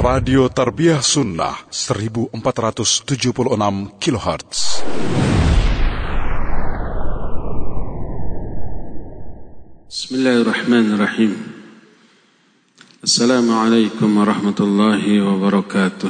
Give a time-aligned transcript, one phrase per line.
[0.00, 3.20] Radio Tarbiyah Sunnah 1476
[4.00, 4.80] kHz.
[9.92, 11.36] Bismillahirrahmanirrahim.
[13.04, 16.08] Assalamualaikum warahmatullahi wabarakatuh.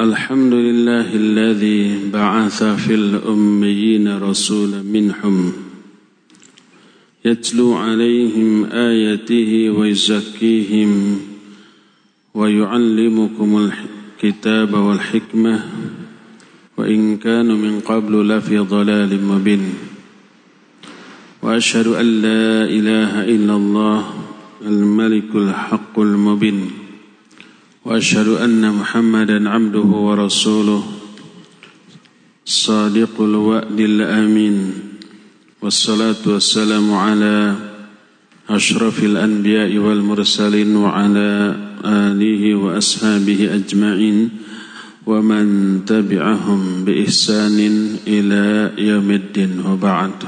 [0.00, 5.65] Alhamdulillahilladzi ba'atha fil ummiyina rasulan minhum
[7.26, 11.20] يتلو عليهم آياته ويزكيهم
[12.34, 13.70] ويعلمكم
[14.22, 15.64] الكتاب والحكمة
[16.76, 19.74] وإن كانوا من قبل لفي ضلال مبين.
[21.42, 24.14] وأشهد أن لا إله إلا الله
[24.62, 26.70] الملك الحق المبين.
[27.84, 30.82] وأشهد أن محمدا عبده ورسوله
[32.44, 34.85] صادق الوأد الأمين.
[35.62, 37.54] والصلاة والسلام على
[38.50, 44.30] أشرف الأنبياء والمرسلين وعلى آله وأصحابه أجمعين
[45.06, 45.46] ومن
[45.86, 47.58] تبعهم بإحسان
[48.06, 48.44] إلى
[48.78, 50.18] يوم الدين وبعد.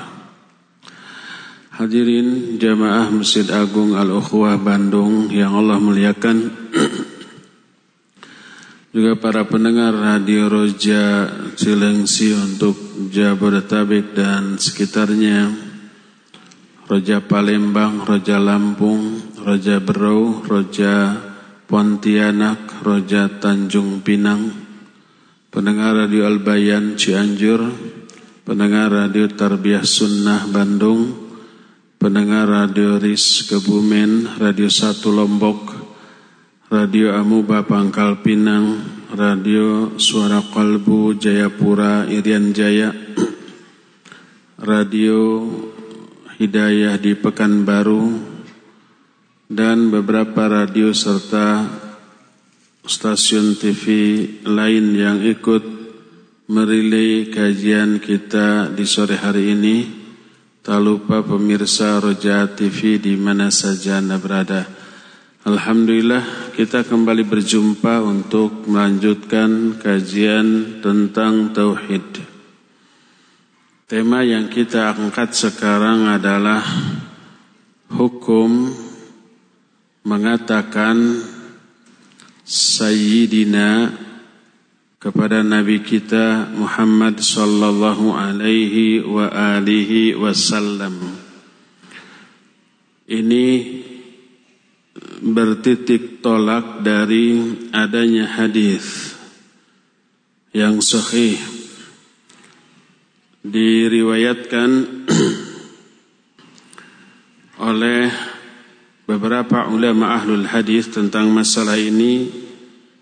[1.79, 6.51] Hadirin jamaah Masjid Agung Al-Ukhwah Bandung yang Allah muliakan.
[8.99, 12.75] Juga para pendengar Radio Roja Cilengsi untuk
[13.15, 15.55] Jabodetabek dan sekitarnya.
[16.91, 21.15] Roja Palembang, Roja Lampung, Roja Berau, Roja
[21.71, 24.51] Pontianak, Roja Tanjung Pinang.
[25.47, 27.71] Pendengar Radio Albayan Cianjur
[28.43, 31.15] pendengar Radio Tarbiyah Sunnah Bandung
[32.03, 35.68] pendengar Radio RIS Kebumen Radio Satu Lombok
[36.69, 38.77] Radio Amuba Pangkal Pinang,
[39.17, 42.93] Radio Suara Kalbu Jayapura Irian Jaya,
[44.61, 45.49] Radio
[46.37, 48.21] Hidayah di Pekanbaru,
[49.49, 51.65] dan beberapa radio serta
[52.85, 53.85] stasiun TV
[54.45, 55.65] lain yang ikut
[56.53, 59.77] merilai kajian kita di sore hari ini.
[60.61, 64.78] Tak lupa pemirsa Roja TV di mana saja Anda berada.
[65.48, 72.20] Alhamdulillah kita kembali berjumpa untuk melanjutkan kajian tentang Tauhid.
[73.88, 76.60] Tema yang kita angkat sekarang adalah
[77.88, 78.69] hukum
[80.04, 81.16] mengatakan
[82.44, 83.97] Sayyidina
[85.00, 89.00] kepada Nabi kita Muhammad sallallahu alaihi
[90.12, 91.25] wasallam.
[93.09, 93.44] Ini
[95.19, 97.43] bertitik tolak dari
[97.75, 99.19] adanya hadis
[100.55, 101.34] yang sahih
[103.43, 104.71] diriwayatkan
[107.69, 108.07] oleh
[109.09, 112.31] beberapa ulama ahlul hadis tentang masalah ini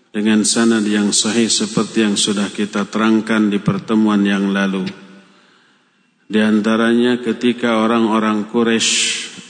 [0.09, 4.87] dengan sanad yang sahih seperti yang sudah kita terangkan di pertemuan yang lalu.
[6.27, 9.46] Di antaranya ketika orang-orang Quraisy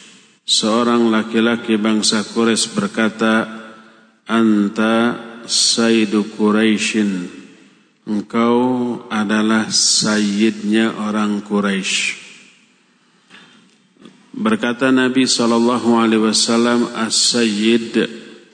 [0.48, 3.44] Seorang laki-laki bangsa Quraisy berkata,
[4.32, 7.28] "Anta Sayyidu Quraisyin."
[8.08, 12.16] Engkau adalah sayyidnya orang Quraisy.
[14.32, 18.08] Berkata Nabi sallallahu alaihi wasallam, "As-Sayyid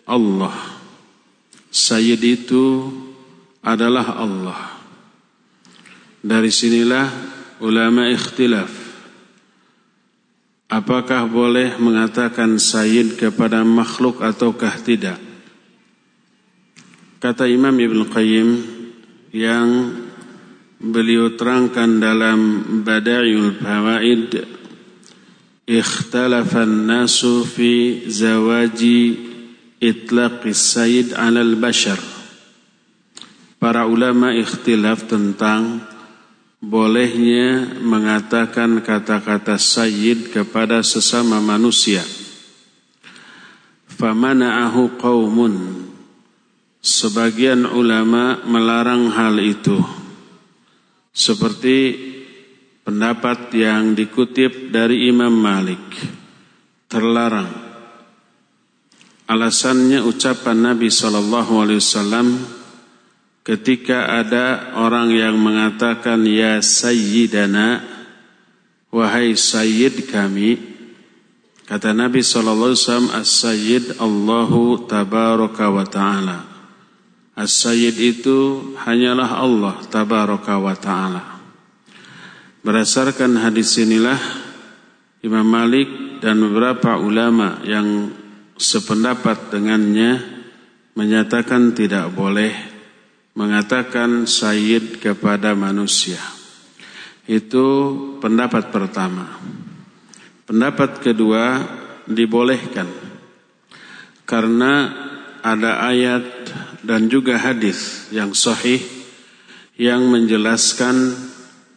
[0.09, 0.57] Allah."
[1.69, 2.89] Sayyid itu
[3.61, 4.81] adalah Allah.
[6.25, 7.05] Dari sinilah
[7.61, 8.82] ulama ikhtilaf
[10.73, 15.21] Apakah boleh mengatakan sayyid kepada makhluk ataukah tidak?
[17.21, 18.49] Kata Imam Ibn Qayyim
[19.37, 19.69] yang
[20.81, 22.39] beliau terangkan dalam
[22.81, 24.33] Bada'iul Fawaid
[25.69, 29.29] ikhtalafa an-nasu fi zawaji
[29.77, 32.01] itlaqis sayyid 'ala al-bashar.
[33.61, 35.92] Para ulama ikhtilaf tentang
[36.63, 41.99] bolehnya mengatakan kata-kata sayyid kepada sesama manusia.
[43.91, 45.83] Famana'ahu qaumun.
[46.79, 49.75] Sebagian ulama melarang hal itu.
[51.11, 51.95] Seperti
[52.87, 55.83] pendapat yang dikutip dari Imam Malik.
[56.87, 57.51] Terlarang.
[59.27, 62.27] Alasannya ucapan Nabi sallallahu alaihi wasallam
[63.43, 67.83] ketika ada orang yang mengatakan ya sayyidana
[68.87, 70.55] wahai sayyid kami
[71.67, 76.39] kata Nabi sallallahu alaihi wasallam as-sayyid Allahu tabaraka wa taala.
[77.33, 78.37] As-sayyid itu
[78.77, 81.23] hanyalah Allah tabaraka wa taala.
[82.63, 84.15] Berdasarkan hadis inilah
[85.19, 88.13] Imam Malik dan beberapa ulama yang
[88.55, 90.21] sependapat dengannya
[90.95, 92.72] menyatakan tidak boleh
[93.33, 96.21] mengatakan sayyid kepada manusia.
[97.25, 99.25] Itu pendapat pertama.
[100.43, 101.65] Pendapat kedua
[102.05, 102.85] dibolehkan
[104.27, 104.91] karena
[105.43, 106.23] ada ayat
[106.83, 108.79] dan juga hadis yang sahih
[109.79, 111.15] yang menjelaskan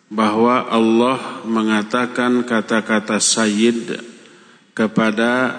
[0.06, 3.98] bahwa Allah mengatakan kata-kata sayyid
[4.76, 5.56] kepada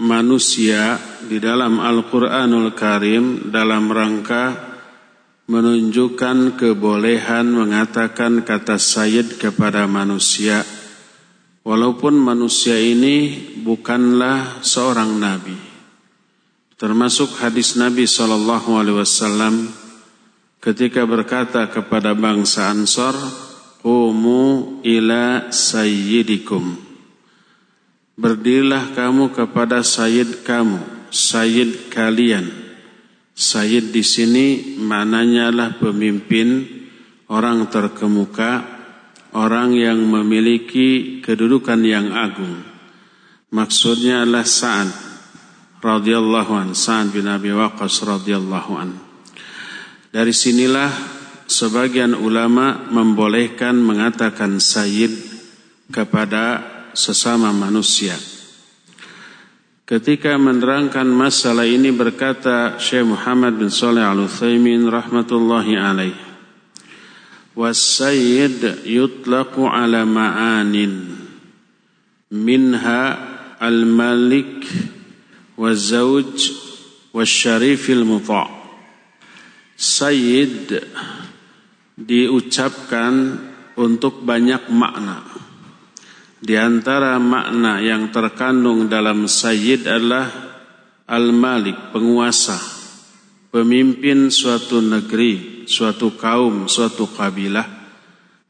[0.00, 0.96] manusia
[1.28, 4.71] di dalam Al-Qur'anul Karim dalam rangka
[5.52, 10.64] menunjukkan kebolehan mengatakan kata sayyid kepada manusia
[11.60, 15.52] walaupun manusia ini bukanlah seorang nabi.
[16.80, 19.70] Termasuk hadis Nabi sallallahu alaihi wasallam
[20.58, 23.14] ketika berkata kepada bangsa Ansor
[23.84, 26.80] qumu ila sayyidikum.
[28.16, 30.80] Berdirilah kamu kepada sayyid kamu
[31.12, 32.61] sayyid kalian
[33.32, 36.68] Sayyid di sini maknanya adalah pemimpin,
[37.32, 38.60] orang terkemuka,
[39.32, 42.60] orang yang memiliki kedudukan yang agung.
[43.52, 44.90] Maksudnya adalah Sa'ad
[45.80, 48.96] radhiyallahu an, Sa'ad bin Abi Waqqas radhiyallahu an.
[50.12, 50.92] Dari sinilah
[51.48, 55.12] sebagian ulama membolehkan mengatakan sayyid
[55.88, 58.16] kepada sesama manusia.
[59.92, 66.16] Ketika menerangkan masalah ini berkata Syekh Muhammad bin Saleh Al-Utsaimin rahmatullahi alaih.
[67.52, 71.12] Was-sayyid yutlaqu ala ma'anin
[72.32, 73.04] minha
[73.60, 74.64] al-malik
[75.60, 76.40] waz-zawj
[77.12, 78.48] wasyarifil muta'.
[79.76, 80.88] Sayyid
[82.00, 83.44] diucapkan
[83.76, 85.31] untuk banyak makna.
[86.42, 90.26] Di antara makna yang terkandung dalam sayyid adalah
[91.06, 92.58] al-malik, penguasa,
[93.54, 97.62] pemimpin suatu negeri, suatu kaum, suatu kabilah.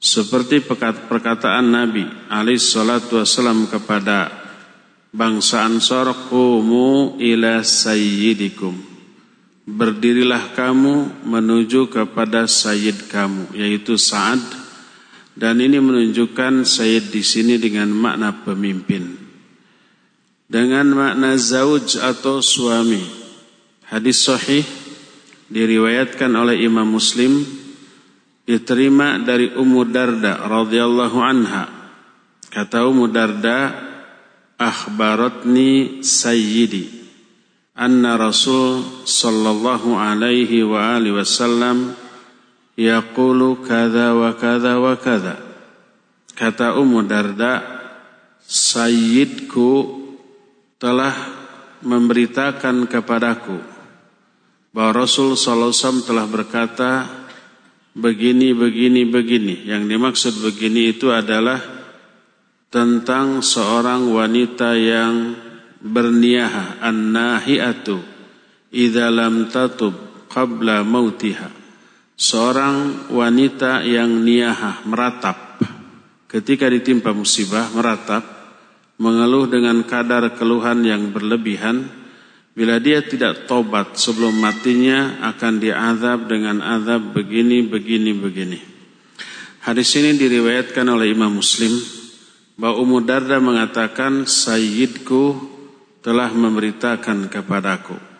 [0.00, 4.32] Seperti perkataan Nabi alaihi salatu wasallam kepada
[5.12, 8.72] bangsa Ansar, "Qumu ila sayyidikum."
[9.68, 14.61] Berdirilah kamu menuju kepada sayyid kamu, yaitu Sa'ad
[15.32, 19.16] dan ini menunjukkan Sayyid di sini dengan makna pemimpin.
[20.52, 23.00] Dengan makna zauj atau suami.
[23.88, 24.64] Hadis sahih
[25.48, 27.40] diriwayatkan oleh Imam Muslim
[28.44, 31.64] diterima dari Ummu Darda radhiyallahu anha.
[32.52, 33.72] Kata Ummu Darda,
[34.60, 37.02] "Akhbaratni sayyidi
[37.72, 41.96] anna Rasul sallallahu alaihi wa alihi wasallam
[42.76, 45.36] yaqulu kada wa kada wa kada.
[46.32, 47.60] Kata Ummu Darda,
[48.42, 50.00] Sayyidku
[50.80, 51.14] telah
[51.84, 53.58] memberitakan kepadaku
[54.72, 57.06] bahwa Rasul SAW telah berkata
[57.92, 59.68] begini, begini, begini.
[59.68, 61.60] Yang dimaksud begini itu adalah
[62.72, 65.36] tentang seorang wanita yang
[65.84, 68.00] berniaha an-nahi'atu
[68.72, 69.92] idza lam tatub
[70.32, 71.61] qabla mautiha
[72.16, 75.60] seorang wanita yang niahah meratap.
[76.28, 78.42] Ketika ditimpa musibah meratap
[79.02, 82.00] mengeluh dengan kadar keluhan yang berlebihan.
[82.52, 88.60] Bila dia tidak tobat sebelum matinya akan diazab dengan azab begini begini begini.
[89.64, 91.72] Hadis ini diriwayatkan oleh Imam Muslim
[92.60, 95.48] bahwa Ummu Darda mengatakan Sayyidku
[96.04, 98.11] telah memberitakan kepadaku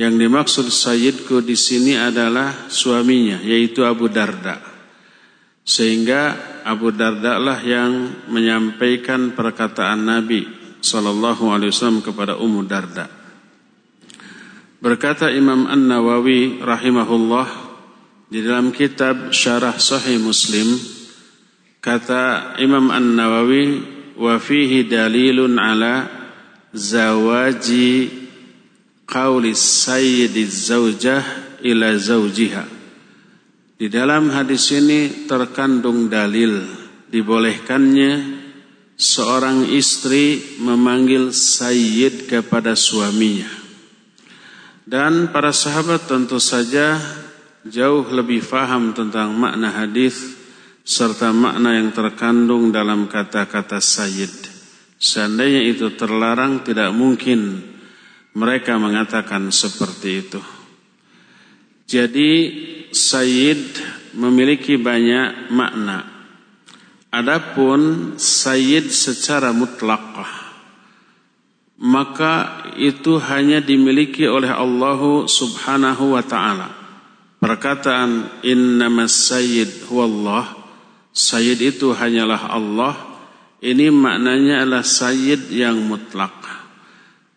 [0.00, 4.56] yang dimaksud Sayyidku di sini adalah suaminya, yaitu Abu Darda.
[5.60, 10.48] Sehingga Abu Darda lah yang menyampaikan perkataan Nabi
[10.80, 13.12] Sallallahu Alaihi Wasallam kepada Ummu Darda.
[14.80, 17.48] Berkata Imam An Nawawi rahimahullah
[18.32, 20.80] di dalam kitab Syarah Sahih Muslim,
[21.84, 23.64] kata Imam An Nawawi,
[24.16, 26.08] wa fihi dalilun ala
[26.72, 28.19] zawaji
[29.10, 31.26] qauli sayyidi zaujah
[31.66, 32.64] ila zaujiha.
[33.74, 36.62] Di dalam hadis ini terkandung dalil
[37.10, 38.12] dibolehkannya
[38.94, 43.48] seorang istri memanggil sayyid kepada suaminya.
[44.86, 47.00] Dan para sahabat tentu saja
[47.64, 50.36] jauh lebih faham tentang makna hadis
[50.84, 54.32] serta makna yang terkandung dalam kata-kata sayyid.
[55.00, 57.69] Seandainya itu terlarang tidak mungkin
[58.36, 60.40] mereka mengatakan seperti itu.
[61.90, 62.30] Jadi
[62.90, 63.62] Sayyid
[64.14, 66.06] memiliki banyak makna.
[67.10, 70.10] Adapun Sayyid secara mutlak
[71.80, 76.68] maka itu hanya dimiliki oleh Allah Subhanahu wa taala.
[77.40, 80.44] Perkataan innamas sayyid huwallah,
[81.16, 82.94] sayyid itu hanyalah Allah.
[83.64, 86.59] Ini maknanya adalah sayyid yang mutlak.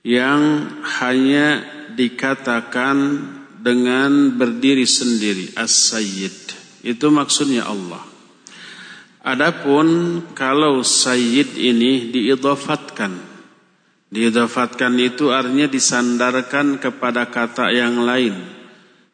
[0.03, 0.41] Yang
[0.99, 1.63] hanya
[1.95, 2.97] dikatakan
[3.63, 6.53] dengan berdiri sendiri as-sayyid.
[6.83, 8.03] Itu maksudnya Allah.
[9.23, 13.33] Adapun kalau sayyid ini diidafatkan
[14.13, 18.37] Diidafatkan itu artinya disandarkan kepada kata yang lain.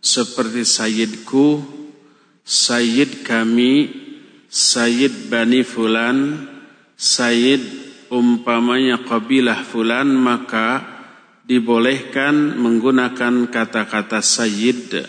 [0.03, 1.63] Seperti sayyidku,
[2.43, 3.87] sayyid kami,
[4.51, 6.51] sayyid bani fulan,
[6.99, 10.99] sayyid umpamanya kabilah fulan, maka
[11.49, 15.01] dibolehkan menggunakan kata-kata sayyid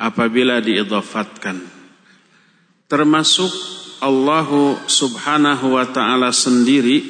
[0.00, 1.60] apabila diidafatkan.
[2.88, 3.52] Termasuk
[4.00, 4.48] Allah
[4.88, 7.04] subhanahu wa ta'ala sendiri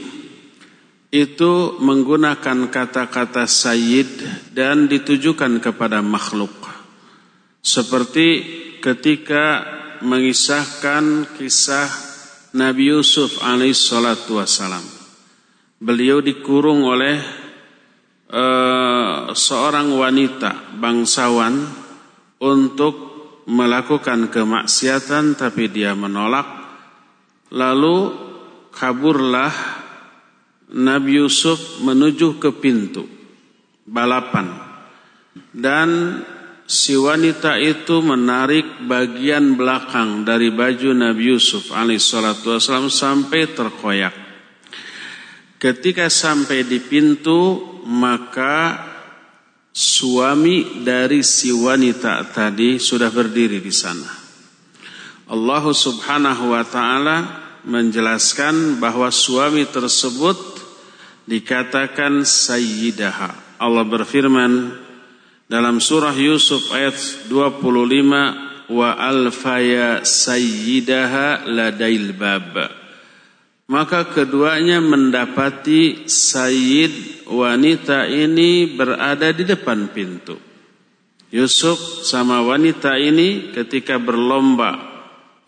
[1.12, 4.08] itu menggunakan kata-kata sayyid
[4.56, 6.52] dan ditujukan kepada makhluk.
[7.62, 8.28] Seperti
[8.82, 9.62] ketika
[10.02, 11.86] mengisahkan kisah
[12.52, 15.01] Nabi Yusuf alaihissalatu wassalam.
[15.82, 17.18] Beliau dikurung oleh
[18.30, 21.58] uh, seorang wanita bangsawan
[22.38, 22.94] untuk
[23.50, 26.46] melakukan kemaksiatan tapi dia menolak.
[27.50, 27.96] Lalu
[28.70, 29.50] kaburlah
[30.72, 33.04] Nabi Yusuf menuju ke pintu
[33.84, 34.48] balapan
[35.52, 36.22] dan
[36.64, 44.21] si wanita itu menarik bagian belakang dari baju Nabi Yusuf alaihissalatu wassalam sampai terkoyak.
[45.62, 48.82] Ketika sampai di pintu maka
[49.70, 54.10] suami dari si wanita tadi sudah berdiri di sana.
[55.30, 57.16] Allah subhanahu wa ta'ala
[57.62, 60.34] menjelaskan bahwa suami tersebut
[61.30, 63.62] dikatakan sayyidaha.
[63.62, 64.74] Allah berfirman
[65.46, 66.98] dalam surah Yusuf ayat
[67.30, 72.81] 25 wa alfaya sayyidaha ladail bab.
[73.72, 80.36] Maka keduanya mendapati sayyid wanita ini berada di depan pintu.
[81.32, 84.76] Yusuf sama wanita ini ketika berlomba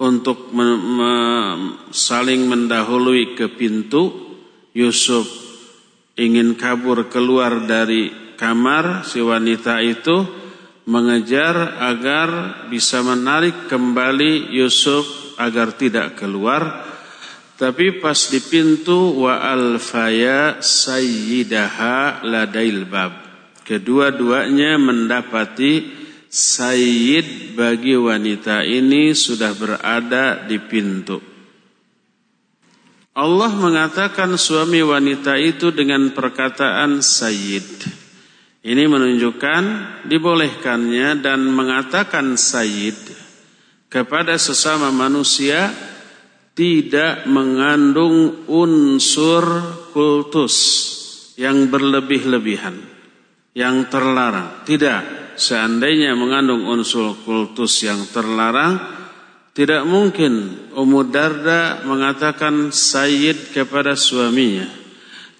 [0.00, 0.48] untuk
[1.92, 4.32] saling mendahului ke pintu,
[4.72, 5.28] Yusuf
[6.16, 8.08] ingin kabur keluar dari
[8.40, 10.24] kamar si wanita itu
[10.88, 12.28] mengejar agar
[12.72, 16.93] bisa menarik kembali Yusuf agar tidak keluar
[17.54, 23.12] tapi pas di pintu wa alfaya sayyidaha ladail bab
[23.62, 25.86] kedua-duanya mendapati
[26.26, 31.34] sayyid bagi wanita ini sudah berada di pintu
[33.14, 37.86] Allah mengatakan suami wanita itu dengan perkataan sayyid.
[38.66, 39.62] Ini menunjukkan
[40.10, 42.98] dibolehkannya dan mengatakan sayyid
[43.86, 45.70] kepada sesama manusia
[46.54, 49.42] tidak mengandung unsur
[49.90, 50.54] kultus
[51.34, 52.78] yang berlebih-lebihan,
[53.58, 54.62] yang terlarang.
[54.62, 58.78] Tidak, seandainya mengandung unsur kultus yang terlarang,
[59.54, 64.66] tidak mungkin Ummu Darda mengatakan Sayyid kepada suaminya.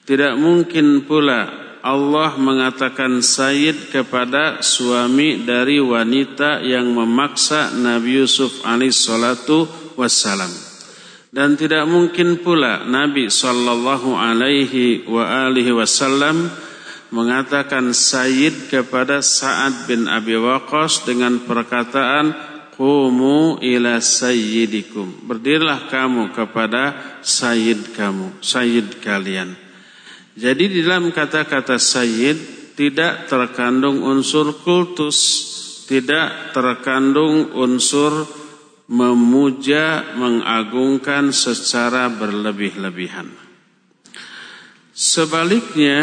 [0.07, 1.51] Tidak mungkin pula
[1.83, 9.67] Allah mengatakan Sayyid kepada suami dari wanita yang memaksa Nabi Yusuf alaihissalatu
[9.99, 10.64] wassalam.
[11.35, 16.47] Dan tidak mungkin pula Nabi sallallahu alaihi wa alihi wasallam
[17.11, 25.27] mengatakan Sayyid kepada Sa'ad bin Abi Waqqas dengan perkataan Qumu ila sayyidikum.
[25.27, 29.55] Berdirilah kamu kepada sayyid kamu, sayyid kalian.
[30.35, 32.39] Jadi di dalam kata-kata sayyid
[32.79, 35.19] tidak terkandung unsur kultus,
[35.87, 38.27] tidak terkandung unsur
[38.89, 43.29] memuja, mengagungkan secara berlebih-lebihan.
[44.95, 46.03] Sebaliknya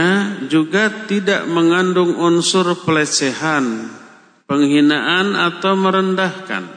[0.51, 3.88] juga tidak mengandung unsur pelecehan,
[4.50, 6.67] penghinaan atau merendahkan.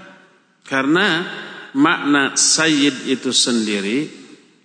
[0.62, 1.26] Karena
[1.74, 4.06] makna sayyid itu sendiri,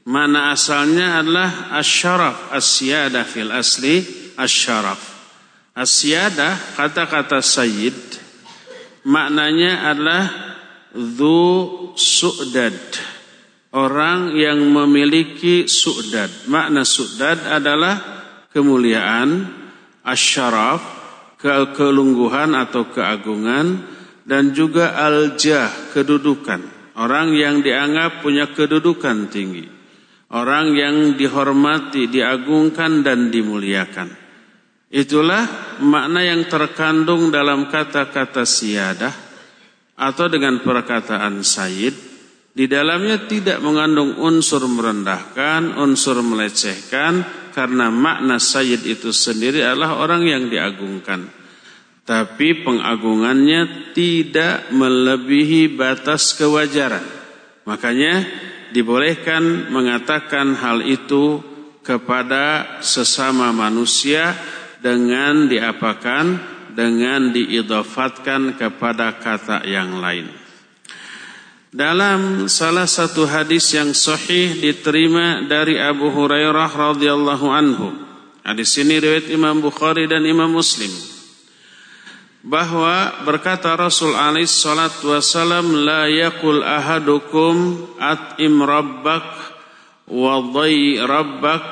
[0.05, 4.05] mana asalnya adalah asyaraf, asyadah fil asli
[4.37, 5.01] asyaraf.
[5.73, 7.97] Asyadah, kata-kata sayyid,
[9.07, 10.48] maknanya adalah
[10.93, 12.77] dhu su'dad.
[13.75, 16.49] Orang yang memiliki su'dad.
[16.49, 17.95] Makna su'dad adalah
[18.49, 19.45] kemuliaan,
[20.01, 20.81] asyaraf,
[21.77, 23.85] kelungguhan atau keagungan
[24.25, 29.79] dan juga al-jah kedudukan orang yang dianggap punya kedudukan tinggi
[30.33, 34.09] orang yang dihormati, diagungkan dan dimuliakan.
[34.89, 39.28] Itulah makna yang terkandung dalam kata-kata siyadah
[39.99, 42.09] atau dengan perkataan sayyid
[42.55, 47.23] di dalamnya tidak mengandung unsur merendahkan, unsur melecehkan
[47.55, 51.29] karena makna sayyid itu sendiri adalah orang yang diagungkan.
[52.03, 57.05] Tapi pengagungannya tidak melebihi batas kewajaran.
[57.69, 58.25] Makanya
[58.73, 61.39] dibolehkan mengatakan hal itu
[61.85, 64.33] kepada sesama manusia
[64.81, 70.29] dengan diapakan dengan diidafatkan kepada kata yang lain.
[71.69, 77.93] Dalam salah satu hadis yang sahih diterima dari Abu Hurairah radhiyallahu anhu.
[78.41, 80.89] Hadis ini riwayat Imam Bukhari dan Imam Muslim
[82.39, 87.55] bahwa berkata Rasul alaihi salatu wasalam la yaqul ahadukum
[87.99, 89.27] at'im rabbak
[90.09, 90.41] wa
[91.05, 91.65] rabbak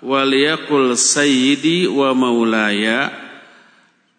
[0.00, 3.27] wal yaqul sayyidi wa maulaya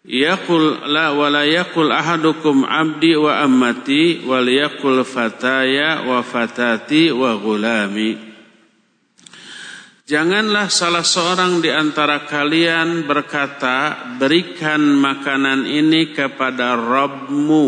[0.10, 4.50] yaqul la wa la yaqul ahadukum abdi wa ammati wal
[5.06, 8.30] fataya wa fatati wa gulami
[10.10, 17.68] Janganlah salah seorang di antara kalian berkata, berikan makanan ini kepada Rabbmu.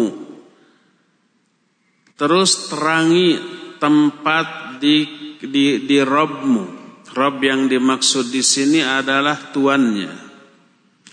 [2.17, 3.37] Terus terangi
[3.77, 5.05] tempat di,
[5.37, 6.81] di, di Rabbmu.
[7.13, 10.30] Rabb yang dimaksud di sini adalah tuannya.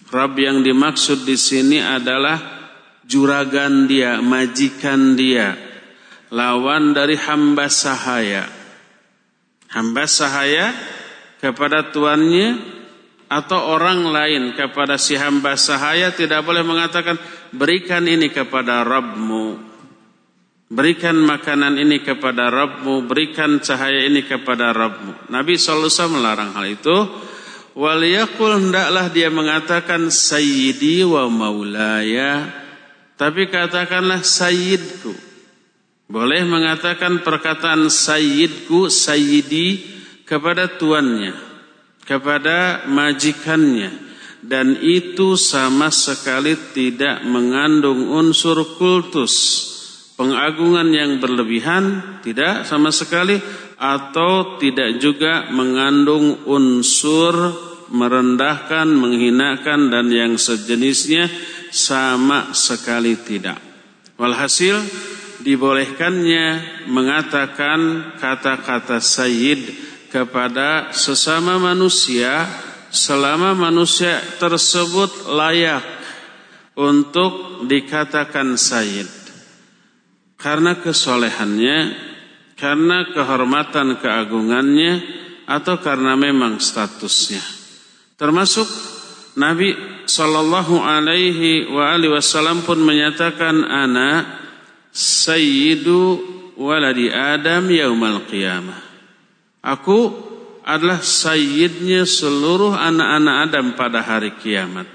[0.09, 2.41] Rabb yang dimaksud di sini adalah
[3.05, 5.53] juragan dia, majikan dia.
[6.33, 8.45] Lawan dari hamba sahaya.
[9.69, 10.73] Hamba sahaya
[11.41, 12.79] kepada tuannya
[13.29, 17.21] atau orang lain kepada si hamba sahaya tidak boleh mengatakan
[17.53, 19.69] berikan ini kepada Rabbmu
[20.73, 26.97] berikan makanan ini kepada Rabbmu berikan cahaya ini kepada Rabbmu Nabi SAW melarang hal itu
[27.79, 32.51] waliyakul hendaklah dia mengatakan sayyidi wa maulaya.
[33.15, 35.15] Tapi katakanlah sayyidku.
[36.11, 39.85] Boleh mengatakan perkataan sayyidku sayyidi
[40.25, 41.37] kepada tuannya,
[42.09, 43.93] kepada majikannya,
[44.41, 49.35] dan itu sama sekali tidak mengandung unsur kultus,
[50.17, 53.37] pengagungan yang berlebihan, tidak sama sekali,
[53.79, 57.55] atau tidak juga mengandung unsur
[57.89, 61.31] merendahkan, menghinakan, dan yang sejenisnya
[61.73, 63.57] sama sekali tidak.
[64.21, 64.77] Walhasil,
[65.41, 66.47] dibolehkannya
[66.91, 69.63] mengatakan kata-kata sayyid
[70.13, 72.45] kepada sesama manusia
[72.89, 75.85] selama manusia tersebut layak
[76.75, 79.09] untuk dikatakan sayyid
[80.41, 82.08] karena kesolehannya
[82.59, 85.01] karena kehormatan keagungannya
[85.49, 87.41] atau karena memang statusnya
[88.19, 88.67] termasuk
[89.39, 89.73] Nabi
[90.05, 91.71] sallallahu alaihi
[92.11, 94.27] wasallam pun menyatakan ana
[94.91, 96.19] sayyidu
[96.59, 98.89] waladi Adam yaumal qiyamah
[99.69, 100.15] Aku
[100.63, 104.87] adalah sayyidnya seluruh anak-anak Adam pada hari kiamat.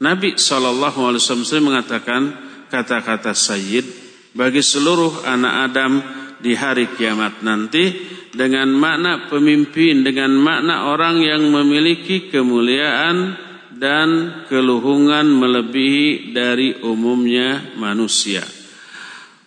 [0.00, 1.20] Nabi SAW
[1.60, 2.32] mengatakan
[2.72, 3.84] kata-kata sayyid
[4.32, 5.92] bagi seluruh anak Adam
[6.40, 7.92] di hari kiamat nanti
[8.32, 13.36] dengan makna pemimpin, dengan makna orang yang memiliki kemuliaan
[13.76, 14.08] dan
[14.48, 18.44] keluhungan melebihi dari umumnya manusia.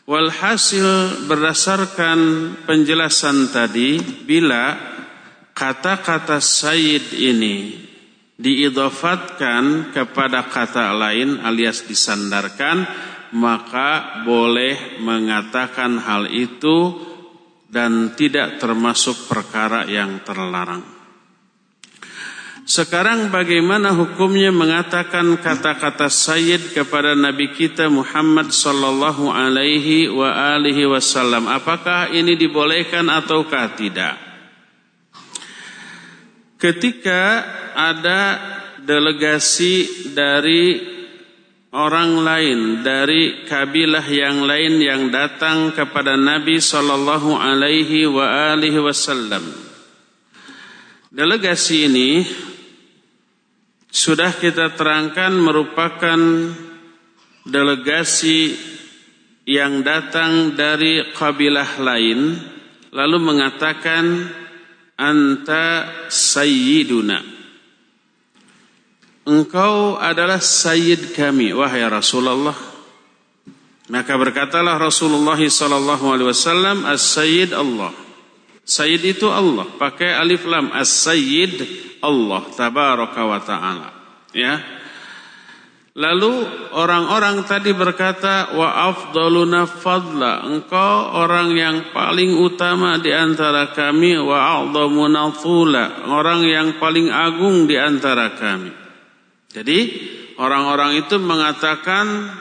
[0.03, 2.19] Walhasil berdasarkan
[2.67, 4.75] penjelasan tadi bila
[5.55, 7.83] kata-kata Sayyid ini
[8.35, 12.83] diidofatkan kepada kata lain alias disandarkan
[13.33, 17.01] maka boleh mengatakan hal itu
[17.65, 20.85] dan tidak termasuk perkara yang terlarang.
[22.63, 31.51] Sekarang bagaimana hukumnya mengatakan kata-kata sayyid kepada Nabi kita Muhammad sallallahu alaihi wa alihi wasallam?
[31.51, 34.15] Apakah ini dibolehkan ataukah tidak?
[36.55, 37.43] Ketika
[37.75, 38.39] ada
[38.79, 40.92] delegasi dari
[41.73, 49.41] orang lain dari kabilah yang lain yang datang kepada Nabi sallallahu alaihi wa alihi wasallam.
[51.09, 52.21] Delegasi ini
[53.89, 56.17] sudah kita terangkan merupakan
[57.45, 58.53] delegasi
[59.49, 62.37] yang datang dari kabilah lain
[62.93, 64.29] lalu mengatakan
[64.95, 67.32] anta sayyiduna
[69.23, 72.55] engkau adalah sayyid kami wahai Rasulullah
[73.91, 77.91] maka berkatalah Rasulullah sallallahu alaihi wasallam as-sayyid Allah
[78.63, 81.67] Sayyid itu Allah, pakai alif lam as-sayyid
[81.99, 83.89] Allah tabaraka wa taala.
[84.31, 84.63] Ya.
[85.93, 94.17] Lalu orang-orang tadi berkata wa afdaluna fadla engkau orang yang paling utama di antara kami
[94.17, 95.37] wa a'dhamuna
[96.09, 98.82] orang yang paling agung di antara kami.
[99.53, 99.79] Jadi
[100.41, 102.33] orang-orang itu mengatakan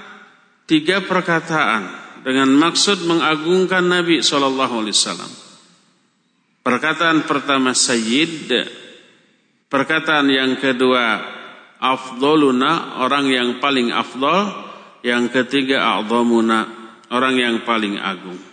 [0.65, 5.33] tiga perkataan dengan maksud mengagungkan Nabi sallallahu alaihi wasallam.
[6.63, 8.49] Perkataan pertama sayyid,
[9.69, 11.21] perkataan yang kedua
[11.83, 14.47] afdoluna orang yang paling afdol,
[15.03, 16.59] yang ketiga a'dhamuna
[17.11, 18.52] orang yang paling agung.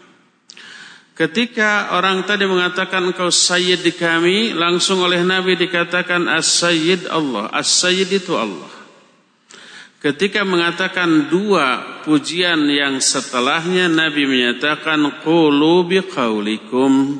[1.19, 7.51] Ketika orang tadi mengatakan engkau sayyid di kami, langsung oleh Nabi dikatakan as-sayyid Allah.
[7.51, 8.71] As-sayyid itu Allah.
[9.99, 17.19] Ketika mengatakan dua pujian yang setelahnya Nabi menyatakan qulu biqaulikum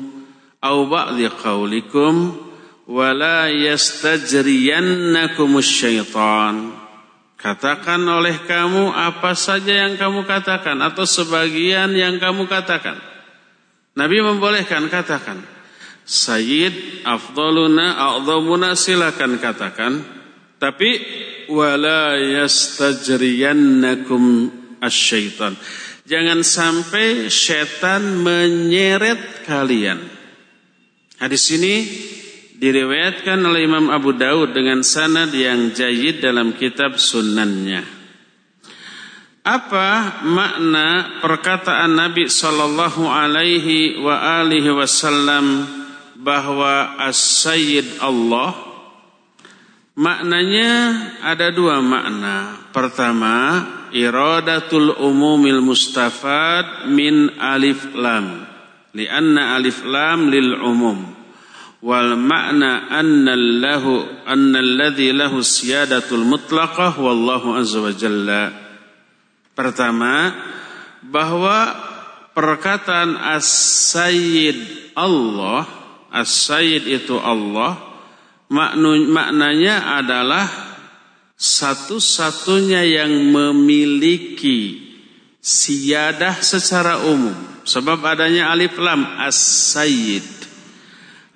[0.64, 2.40] au ba'di qaulikum
[2.88, 6.72] wala yastajriyannakumus syaitan.
[7.36, 13.09] Katakan oleh kamu apa saja yang kamu katakan atau sebagian yang kamu katakan.
[14.00, 15.44] Nabi membolehkan katakan.
[16.08, 20.00] Sayyid afdaluna a'dhamuna silakan katakan.
[20.56, 21.04] Tapi
[21.52, 24.48] wala yastajriyannakum
[24.80, 25.52] asyaitan.
[26.08, 30.00] Jangan sampai setan menyeret kalian.
[31.20, 31.84] Hadis ini
[32.56, 37.99] diriwayatkan oleh Imam Abu Daud dengan sanad yang jayid dalam kitab sunnannya.
[39.50, 44.14] Apa makna perkataan Nabi sallallahu alaihi wa
[44.46, 45.66] alihi wasallam
[46.14, 48.54] bahwa as-sayyid Allah?
[49.98, 50.70] Maknanya
[51.26, 52.62] ada dua makna.
[52.70, 58.46] Pertama, iradatul umumil mustafad min alif lam.
[58.94, 61.10] Lianna alif lam lil umum
[61.82, 68.69] wal makna anna lahu anna alladhi lahu siyadatul mutlaqah wallahu azza wa jalla
[69.60, 70.32] pertama
[71.04, 71.76] bahwa
[72.32, 74.56] perkataan as-sayyid
[74.96, 75.68] Allah
[76.08, 77.76] as-sayyid itu Allah
[78.48, 80.48] maknanya adalah
[81.36, 84.80] satu-satunya yang memiliki
[85.40, 87.36] siyadah secara umum.
[87.64, 90.24] Sebab adanya alif lam as-sayyid.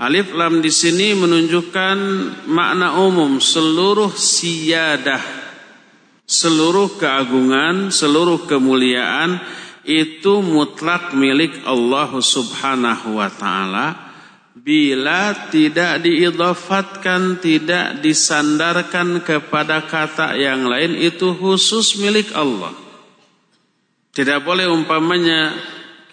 [0.00, 1.96] Alif lam di sini menunjukkan
[2.50, 5.43] makna umum seluruh siyadah,
[6.24, 9.40] seluruh keagungan, seluruh kemuliaan
[9.84, 14.04] itu mutlak milik Allah Subhanahu wa taala
[14.54, 22.72] bila tidak diidhafatkan, tidak disandarkan kepada kata yang lain itu khusus milik Allah.
[24.14, 25.52] Tidak boleh umpamanya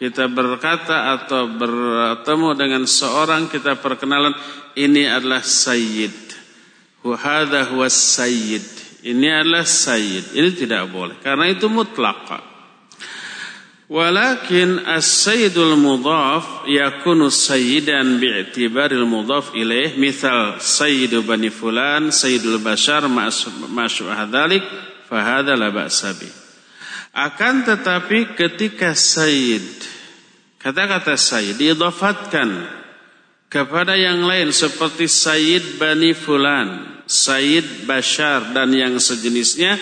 [0.01, 4.33] kita berkata atau bertemu dengan seorang kita perkenalan
[4.73, 6.33] ini adalah sayyid.
[7.05, 8.80] Wahada huwa sayyid.
[9.01, 10.37] Ini adalah sayyid.
[10.37, 12.49] Ini tidak boleh karena itu mutlak.
[13.91, 24.31] Walakin as-sayyidul mudhaf yakunu sayyidan bi'tibaril mudhaf ilaih misal sayyidu bani fulan sayyidul bashar ma'syubah
[24.31, 24.63] dzalik
[25.11, 26.15] fa hadza la ba'sa
[27.11, 29.91] akan tetapi ketika Sayyid
[30.61, 32.69] Kata-kata Sayyid diidafatkan
[33.49, 39.75] kepada yang lain seperti Sayyid Bani Fulan, Sayyid Bashar dan yang sejenisnya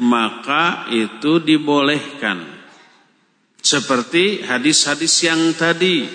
[0.00, 2.40] maka itu dibolehkan.
[3.60, 6.08] Seperti hadis-hadis yang tadi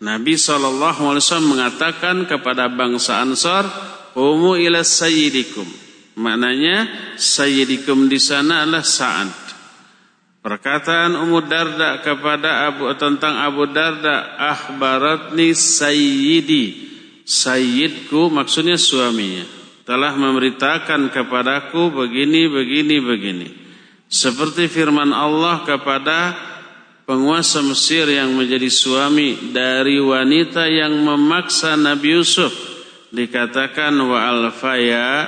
[0.00, 3.68] Nabi SAW mengatakan kepada bangsa Ansar,
[4.16, 5.68] "Umu ila sayyidikum."
[6.16, 6.88] Maknanya
[7.20, 9.32] sayyidikum di sana adalah Sa'ad.
[10.40, 16.88] Perkataan Ummu Darda kepada Abu tentang Abu Darda, akhbaratni sayyidi.
[17.28, 23.48] Sayyidku maksudnya suaminya telah memberitakan kepadaku begini begini begini.
[24.10, 26.34] Seperti firman Allah kepada
[27.06, 32.50] penguasa Mesir yang menjadi suami dari wanita yang memaksa Nabi Yusuf
[33.10, 35.26] dikatakan wa alfaya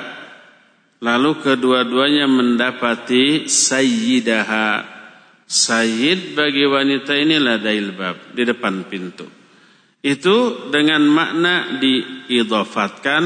[1.02, 4.92] lalu kedua-duanya mendapati sayyidaha
[5.52, 9.28] Sayyid bagi wanita ini ladail bab di depan pintu.
[10.00, 13.22] Itu dengan makna diidofatkan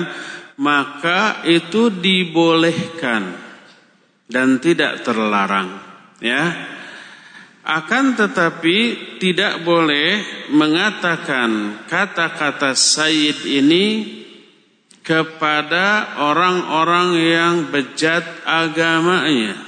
[0.57, 3.37] maka itu dibolehkan
[4.27, 5.77] dan tidak terlarang
[6.21, 6.75] ya
[7.67, 8.79] akan tetapi
[9.19, 10.23] tidak boleh
[10.55, 13.87] mengatakan kata-kata sayyid ini
[15.03, 19.67] kepada orang-orang yang bejat agamanya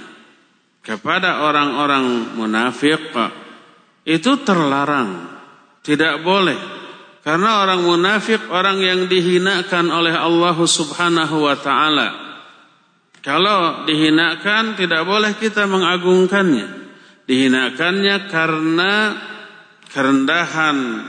[0.89, 3.13] kepada orang-orang munafik
[4.09, 5.37] itu terlarang,
[5.85, 6.57] tidak boleh.
[7.29, 12.09] Karena orang munafik orang yang dihinakan oleh Allah Subhanahu wa taala.
[13.21, 16.89] Kalau dihinakan tidak boleh kita mengagungkannya.
[17.29, 18.93] Dihinakannya karena
[19.93, 21.05] kerendahan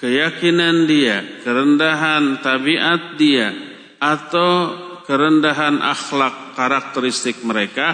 [0.00, 3.52] keyakinan dia, kerendahan tabiat dia
[4.00, 4.72] atau
[5.04, 7.92] kerendahan akhlak karakteristik mereka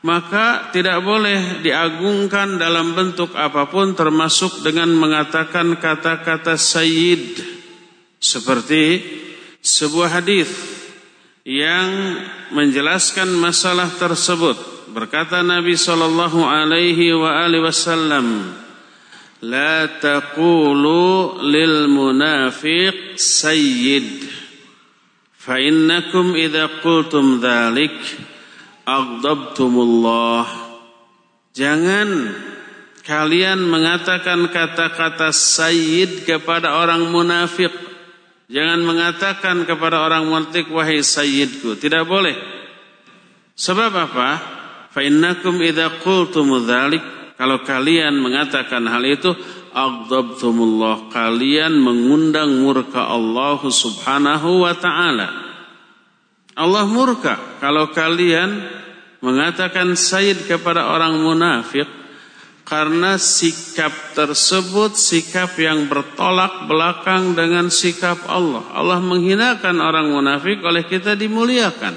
[0.00, 7.36] maka tidak boleh diagungkan dalam bentuk apa pun termasuk dengan mengatakan kata-kata sayyid.
[8.20, 9.00] Seperti
[9.60, 10.48] sebuah hadis
[11.44, 12.16] yang
[12.52, 14.56] menjelaskan masalah tersebut.
[14.92, 18.56] Berkata Nabi sallallahu alaihi wa alihi wasallam
[19.44, 24.28] la taqulu lil munafiq sayyid.
[25.36, 27.96] Fa innakum idza qultum dhalik
[28.84, 30.46] aghdabtumullah.
[31.50, 32.08] Jangan
[33.02, 37.74] kalian mengatakan kata-kata sayyid kepada orang munafik
[38.46, 41.78] jangan mengatakan kepada orang munafik wahai sayyidku.
[41.78, 42.36] Tidak boleh.
[43.58, 44.30] Sebab apa?
[44.90, 47.02] Fa innakum idza qultum dzalik.
[47.40, 49.32] Kalau kalian mengatakan hal itu
[49.70, 55.49] aghdabtumullah kalian mengundang murka Allah Subhanahu wa taala
[56.60, 58.68] Allah murka kalau kalian
[59.24, 61.88] mengatakan sayyid kepada orang munafik
[62.68, 68.62] karena sikap tersebut sikap yang bertolak belakang dengan sikap Allah.
[68.76, 71.96] Allah menghinakan orang munafik oleh kita dimuliakan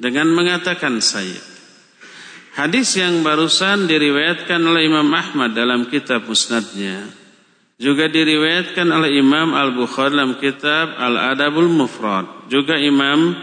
[0.00, 1.44] dengan mengatakan sayyid.
[2.58, 7.06] Hadis yang barusan diriwayatkan oleh Imam Ahmad dalam kitab musnadnya
[7.78, 13.38] juga diriwayatkan oleh Imam Al-Bukhari dalam kitab Al-Adabul Mufrad juga Imam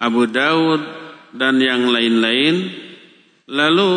[0.00, 0.80] Abu Daud
[1.36, 2.72] dan yang lain-lain.
[3.50, 3.92] Lalu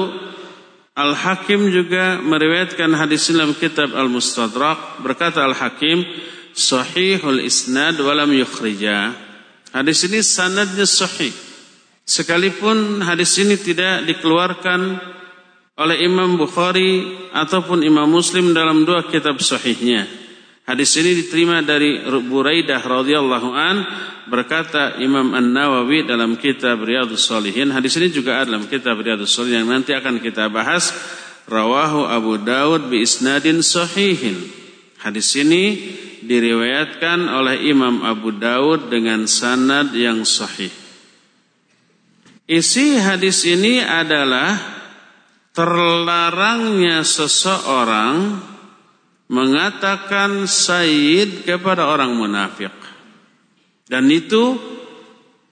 [0.94, 6.06] Al-Hakim juga meriwayatkan hadis dalam kitab Al-Mustadrak berkata Al-Hakim
[6.54, 9.16] sahihul isnad walam yukhrija.
[9.74, 11.34] Hadis ini sanadnya sahih.
[12.06, 15.02] Sekalipun hadis ini tidak dikeluarkan
[15.80, 17.02] oleh Imam Bukhari
[17.34, 20.06] ataupun Imam Muslim dalam dua kitab sahihnya.
[20.64, 23.84] Hadis ini diterima dari Buraidah radhiyallahu an
[24.32, 27.68] berkata Imam An-Nawawi dalam kitab Riyadhus Shalihin.
[27.76, 30.96] Hadis ini juga ada dalam kitab Riyadhus Shalihin yang nanti akan kita bahas.
[31.44, 34.40] Rawahu Abu Daud bi isnadin sahihin.
[35.04, 35.84] Hadis ini
[36.24, 40.72] diriwayatkan oleh Imam Abu Daud dengan sanad yang sahih.
[42.48, 44.56] Isi hadis ini adalah
[45.52, 48.40] terlarangnya seseorang
[49.32, 52.74] mengatakan sayyid kepada orang munafik.
[53.88, 54.58] Dan itu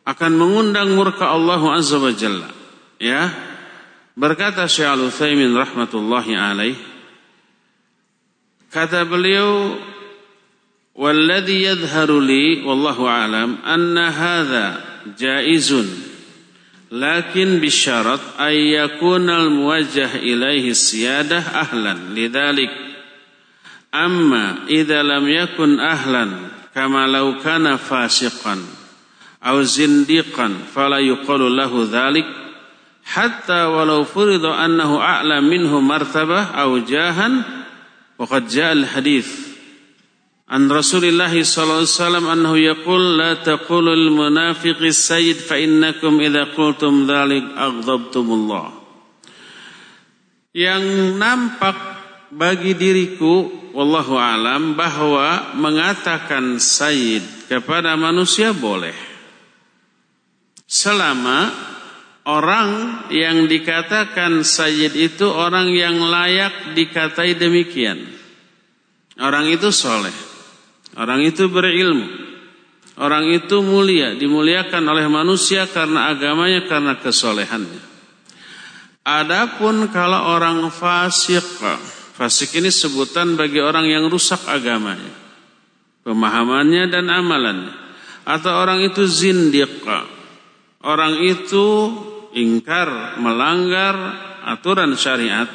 [0.07, 2.49] akan mengundang murka Allah Azza wa Jalla.
[2.97, 3.29] Ya.
[4.11, 6.75] Berkata Syekh Al-Utsaimin rahmatullahi alaih,
[8.67, 9.79] kata beliau,
[10.97, 14.67] "Walladhi yadhharu li wallahu alam anna hadha
[15.15, 15.87] jaizun."
[16.91, 22.90] Lakin bisyarat ayyakunal muwajjah ilaihi siyadah ahlan lidalik
[23.91, 28.63] Amma idza lam yakun ahlan kama law kana fasiqan
[29.43, 32.23] aw zindiqan fala yuqalu lahu dhalik
[33.03, 37.43] hatta walau furida annahu a'la minhu martabah aw jahan
[38.15, 39.51] waqad jaa al hadith
[40.47, 46.51] an Rasulillah sallallahu alaihi wasallam annahu yaqul la taqulu lil munafiqi sayyid fa innakum idza
[46.55, 48.83] qultum dhalik aghdabtumullah.
[50.51, 51.90] Yang nampak
[52.31, 58.95] bagi diriku wallahu alam bahwa mengatakan sayyid kepada manusia boleh.
[60.63, 61.51] Selama
[62.23, 68.07] orang yang dikatakan sayyid itu orang yang layak dikatai demikian.
[69.19, 70.15] Orang itu soleh.
[70.95, 72.31] Orang itu berilmu.
[72.99, 77.91] Orang itu mulia dimuliakan oleh manusia karena agamanya karena kesolehannya.
[79.01, 81.41] Adapun kalau orang fasik
[82.21, 85.09] Fasik ini sebutan bagi orang yang rusak agamanya.
[86.05, 87.73] Pemahamannya dan amalannya.
[88.29, 89.81] Atau orang itu zindiq.
[90.85, 91.65] Orang itu
[92.37, 93.97] ingkar, melanggar
[94.45, 95.49] aturan syariat.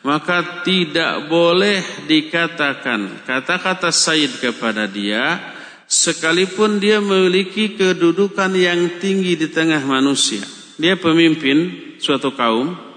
[0.00, 5.36] Maka tidak boleh dikatakan kata-kata sayyid kepada dia.
[5.84, 10.40] Sekalipun dia memiliki kedudukan yang tinggi di tengah manusia.
[10.80, 11.68] Dia pemimpin
[12.00, 12.87] suatu kaum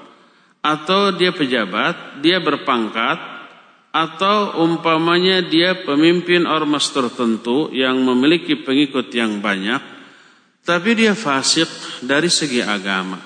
[0.61, 3.17] atau dia pejabat, dia berpangkat,
[3.91, 9.83] atau umpamanya dia pemimpin ormas tertentu yang memiliki pengikut yang banyak,
[10.63, 11.67] tapi dia fasik
[11.99, 13.19] dari segi agama.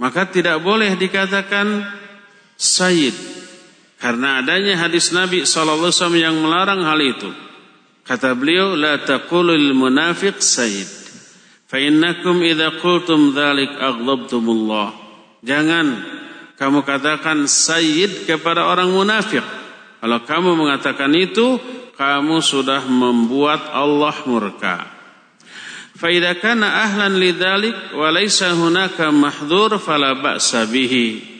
[0.00, 1.84] Maka tidak boleh dikatakan
[2.56, 3.16] sayyid.
[3.96, 7.32] Karena adanya hadis Nabi SAW yang melarang hal itu.
[8.04, 10.88] Kata beliau, La taqulul munafiq sayyid.
[11.66, 14.94] Fa innakum idha qultum dhalik aghdabtumullah.
[15.42, 16.15] Jangan
[16.56, 19.44] kamu katakan sayyid kepada orang munafik.
[20.00, 21.60] Kalau kamu mengatakan itu,
[21.96, 24.88] kamu sudah membuat Allah murka.
[25.96, 31.36] Fa idza kana ahlan lidzalik wa laysa hunaka mahdhur fala ba'sa bihi.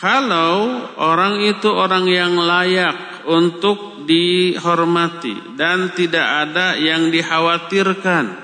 [0.00, 8.42] Kalau orang itu orang yang layak untuk dihormati dan tidak ada yang dikhawatirkan.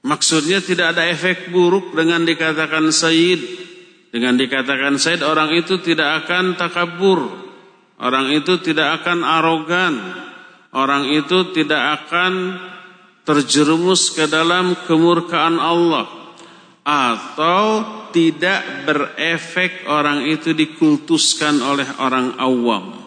[0.00, 3.68] Maksudnya tidak ada efek buruk dengan dikatakan sayyid.
[4.10, 7.30] Dengan dikatakan sayyid orang itu tidak akan takabur.
[8.02, 9.94] Orang itu tidak akan arogan.
[10.74, 12.58] Orang itu tidak akan
[13.22, 16.10] terjerumus ke dalam kemurkaan Allah.
[16.82, 22.98] Atau tidak berefek orang itu dikultuskan oleh orang awam.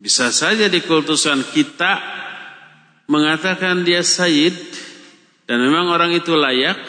[0.00, 2.00] Bisa saja dikultuskan kita
[3.12, 4.56] mengatakan dia sayyid
[5.44, 6.80] dan memang orang itu layak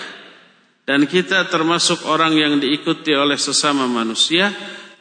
[0.84, 4.52] dan kita termasuk orang yang diikuti oleh sesama manusia.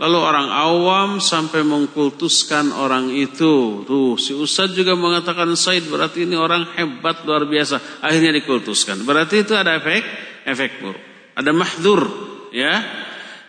[0.03, 3.87] Lalu orang awam sampai mengkultuskan orang itu.
[3.87, 8.03] Tuh si ustaz juga mengatakan sayyid berarti ini orang hebat luar biasa.
[8.03, 9.07] Akhirnya dikultuskan.
[9.07, 10.03] Berarti itu ada efek
[10.43, 11.03] efek buruk.
[11.39, 12.03] Ada mahdur
[12.51, 12.83] ya.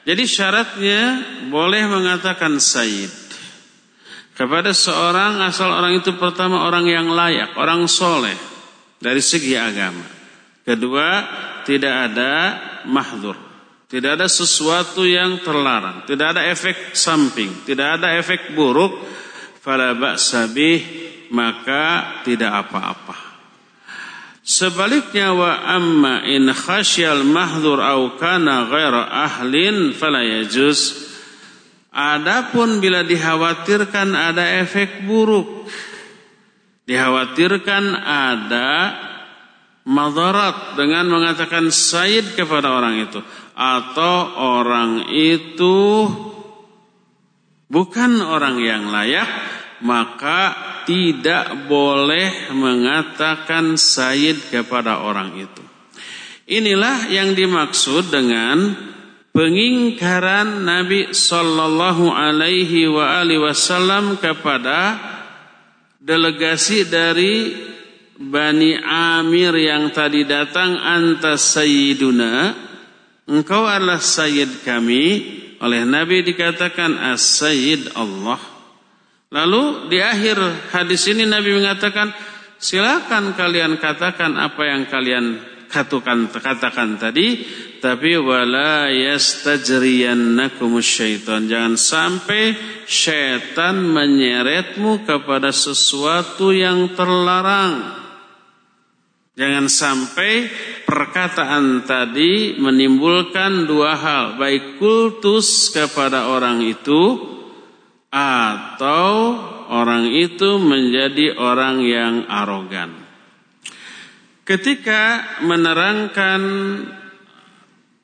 [0.06, 1.02] Jadi syaratnya
[1.50, 3.10] boleh mengatakan sayyid
[4.38, 8.38] kepada seorang asal orang itu pertama orang yang layak, orang soleh
[9.02, 10.12] dari segi agama.
[10.63, 11.08] Kedua,
[11.67, 12.34] tidak ada
[12.88, 13.36] mahdur.
[13.91, 16.08] Tidak ada sesuatu yang terlarang.
[16.08, 17.67] Tidak ada efek samping.
[17.67, 18.95] Tidak ada efek buruk.
[19.60, 20.49] Fala ba'sa
[21.32, 23.15] maka tidak apa-apa.
[24.43, 30.19] Sebaliknya wa amma in khasyal mahdur au kana ghaira ahlin fala.
[31.93, 35.69] Adapun bila dikhawatirkan ada efek buruk,
[36.89, 38.69] dikhawatirkan ada
[39.84, 43.19] madarat dengan mengatakan sayyid kepada orang itu
[43.54, 46.08] atau orang itu
[47.67, 49.28] bukan orang yang layak
[49.84, 50.56] maka
[50.88, 55.63] tidak boleh mengatakan sayyid kepada orang itu.
[56.48, 58.76] Inilah yang dimaksud dengan
[59.32, 65.00] pengingkaran Nabi sallallahu alaihi wasallam kepada
[66.04, 67.34] delegasi dari
[68.13, 72.54] Bani Amir yang tadi datang anta sayyiduna
[73.26, 75.06] engkau adalah sayyid kami
[75.58, 78.54] oleh Nabi dikatakan as-sayyid Allah
[79.34, 80.38] Lalu di akhir
[80.69, 82.13] hadis ini Nabi mengatakan,
[82.62, 85.41] silakan kalian katakan apa yang kalian
[85.73, 87.41] katakan katakan tadi,
[87.82, 91.49] tapi wala yastajriyannakumus syaitan.
[91.49, 92.54] Jangan sampai
[92.86, 98.03] syaitan menyeretmu kepada sesuatu yang terlarang.
[99.34, 100.46] Jangan sampai
[100.86, 107.17] perkataan tadi menimbulkan dua hal, baik kultus kepada orang itu
[108.13, 109.34] atau
[109.74, 112.93] orang itu menjadi orang yang arogan.
[114.46, 116.41] Ketika menerangkan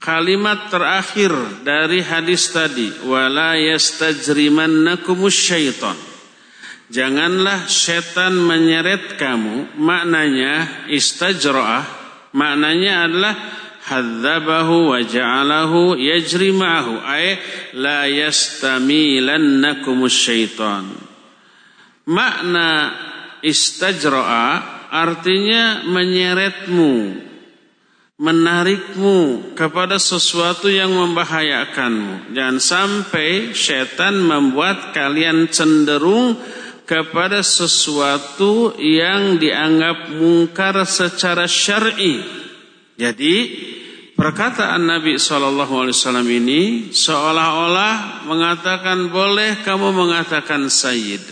[0.01, 1.29] kalimat terakhir
[1.61, 6.08] dari hadis tadi, wala yastajrimannakumus syaitan.
[6.89, 11.85] Janganlah setan menyeret kamu, maknanya istajra'ah,
[12.33, 13.37] maknanya adalah
[13.85, 17.37] hadzabahu wa ja'alahu yajri ma'ahu ay
[17.77, 20.89] la yastamilannakum syaitan.
[22.09, 22.89] Makna
[23.45, 24.47] istajra'a
[24.89, 27.29] artinya menyeretmu
[28.19, 32.35] menarikmu kepada sesuatu yang membahayakanmu.
[32.35, 36.35] Jangan sampai setan membuat kalian cenderung
[36.89, 42.17] kepada sesuatu yang dianggap mungkar secara syar'i.
[42.97, 43.35] Jadi
[44.19, 51.23] Perkataan Nabi Wasallam ini seolah-olah mengatakan boleh kamu mengatakan Sayyid,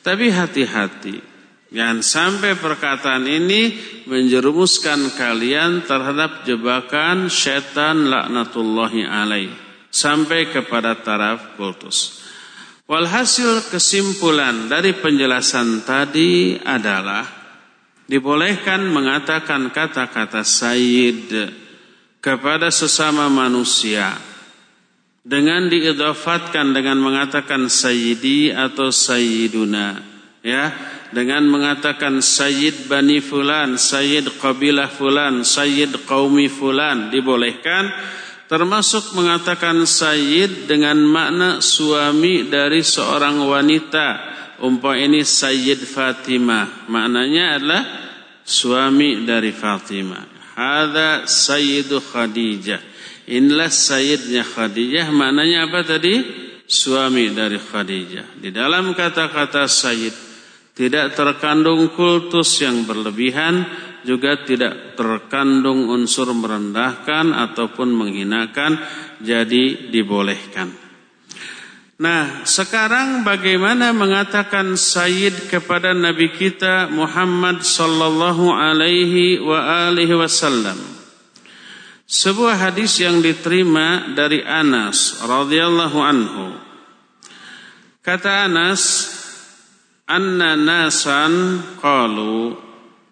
[0.00, 1.20] tapi hati-hati,
[1.68, 3.76] jangan sampai perkataan ini
[4.08, 9.52] menjerumuskan kalian terhadap jebakan setan laknatullahi alaih.
[9.92, 12.24] Sampai kepada taraf kultus.
[12.90, 17.22] Walhasil kesimpulan dari penjelasan tadi adalah
[18.10, 21.30] dibolehkan mengatakan kata-kata Sayyid
[22.18, 24.18] kepada sesama manusia
[25.22, 30.00] dengan diidafatkan dengan mengatakan sayyidi atau sayyiduna
[30.40, 30.72] ya
[31.12, 37.92] dengan mengatakan sayyid bani fulan sayyid qabilah fulan sayyid qaumi fulan dibolehkan
[38.50, 44.08] termasuk mengatakan sayyid dengan makna suami dari seorang wanita.
[44.60, 46.90] Umpama ini Sayyid Fatimah.
[46.90, 47.82] Maknanya adalah
[48.44, 50.52] suami dari Fatimah.
[50.52, 52.82] Hadza Sayyidu Khadijah.
[53.30, 55.08] Inilah sayyidnya Khadijah.
[55.08, 56.20] Maknanya apa tadi?
[56.68, 58.36] Suami dari Khadijah.
[58.36, 60.12] Di dalam kata-kata sayyid
[60.76, 63.64] tidak terkandung kultus yang berlebihan,
[64.04, 68.80] juga tidak terkandung unsur merendahkan ataupun menghinakan,
[69.20, 70.90] jadi dibolehkan.
[72.00, 80.80] Nah, sekarang bagaimana mengatakan Sayyid kepada Nabi kita Muhammad sallallahu alaihi wa alihi wasallam?
[82.08, 86.46] Sebuah hadis yang diterima dari Anas radhiyallahu anhu.
[88.00, 88.82] Kata Anas,
[90.08, 92.69] anna nasan qalu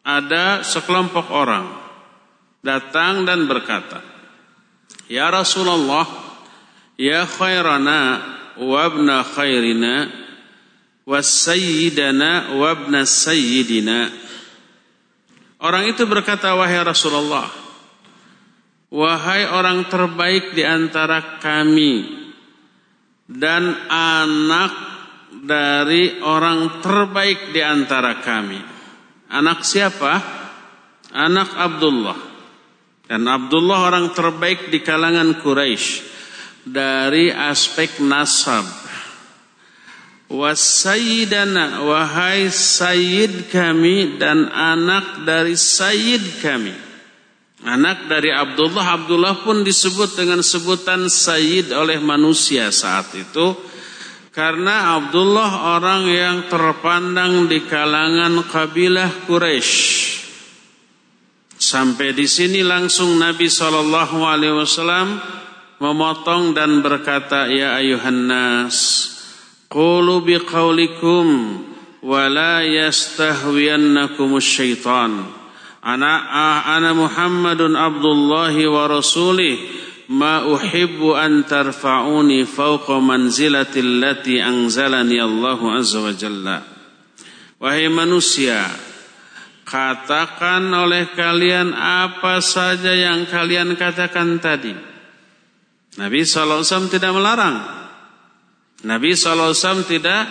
[0.09, 1.69] ada sekelompok orang
[2.65, 4.01] datang dan berkata
[5.09, 6.09] Ya Rasulullah
[6.97, 8.01] ya khairana
[8.57, 10.09] wa ibna khairina
[11.05, 14.29] wa sayyidana wa ibna sayyidina
[15.59, 17.49] Orang itu berkata wahai Rasulullah
[18.89, 22.17] wahai orang terbaik di antara kami
[23.29, 24.73] dan anak
[25.45, 28.78] dari orang terbaik di antara kami.
[29.29, 30.21] Anak siapa?
[31.13, 32.19] Anak Abdullah.
[33.09, 36.05] Dan Abdullah orang terbaik di kalangan Quraisy
[36.69, 38.69] dari aspek nasab.
[40.29, 46.77] Wasayyidana wahai sayyid kami dan anak dari sayyid kami.
[47.65, 53.57] Anak dari Abdullah, Abdullah pun disebut dengan sebutan sayyid oleh manusia saat itu
[54.39, 59.75] karena Abdullah orang yang terpandang di kalangan kabilah Quraisy.
[61.59, 65.19] Sampai di sini langsung Nabi Shallallahu Alaihi Wasallam
[65.83, 69.11] memotong dan berkata, Ya ayuhan nas,
[69.67, 71.27] qulu biqaulikum
[72.07, 75.35] wa la yastahwiyannakum syaitan.
[75.83, 76.15] Ana
[76.79, 86.01] ana Muhammadun Abdullahi wa rasulih ma uhibbu an tarfa'uni fawqa manzilati allati anzalani Allah azza
[86.01, 86.59] wa jalla.
[87.59, 88.65] Wahai manusia
[89.69, 94.73] katakan oleh kalian apa saja yang kalian katakan tadi.
[95.99, 97.59] Nabi SAW tidak melarang.
[98.87, 100.31] Nabi SAW tidak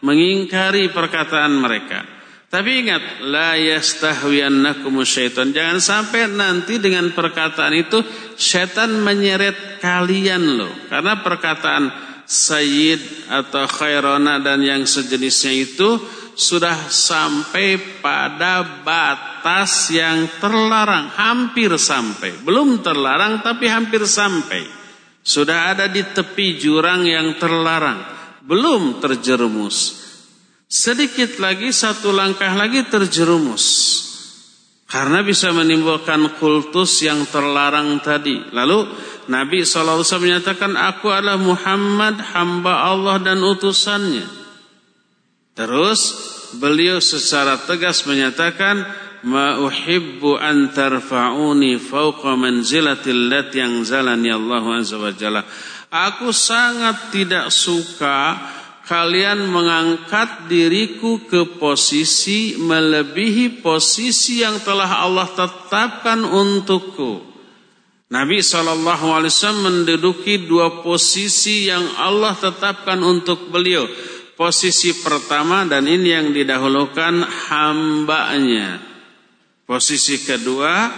[0.00, 2.19] mengingkari perkataan mereka
[2.50, 5.54] tapi ingat, la yastahwiyannakum syaitan.
[5.54, 8.02] Jangan sampai nanti dengan perkataan itu
[8.34, 10.74] syaitan menyeret kalian loh.
[10.90, 11.94] Karena perkataan
[12.26, 16.02] sayyid atau khairona dan yang sejenisnya itu
[16.34, 22.34] sudah sampai pada batas yang terlarang, hampir sampai.
[22.42, 24.66] Belum terlarang tapi hampir sampai.
[25.22, 28.02] Sudah ada di tepi jurang yang terlarang,
[28.42, 29.99] belum terjerumus.
[30.70, 34.06] Sedikit lagi satu langkah lagi terjerumus.
[34.86, 38.38] Karena bisa menimbulkan kultus yang terlarang tadi.
[38.54, 38.86] Lalu
[39.26, 44.26] Nabi SAW menyatakan, Aku adalah Muhammad, hamba Allah dan utusannya.
[45.58, 46.00] Terus
[46.58, 48.86] beliau secara tegas menyatakan,
[49.26, 51.82] Ma uhibbu an tarfa'uni
[53.58, 55.42] yang zalani Allah azza wa.
[55.90, 58.38] Aku sangat tidak suka
[58.90, 67.22] kalian mengangkat diriku ke posisi melebihi posisi yang telah Allah tetapkan untukku.
[68.10, 69.30] Nabi SAW
[69.62, 73.86] menduduki dua posisi yang Allah tetapkan untuk beliau.
[74.34, 78.82] Posisi pertama dan ini yang didahulukan hambanya.
[79.70, 80.90] Posisi kedua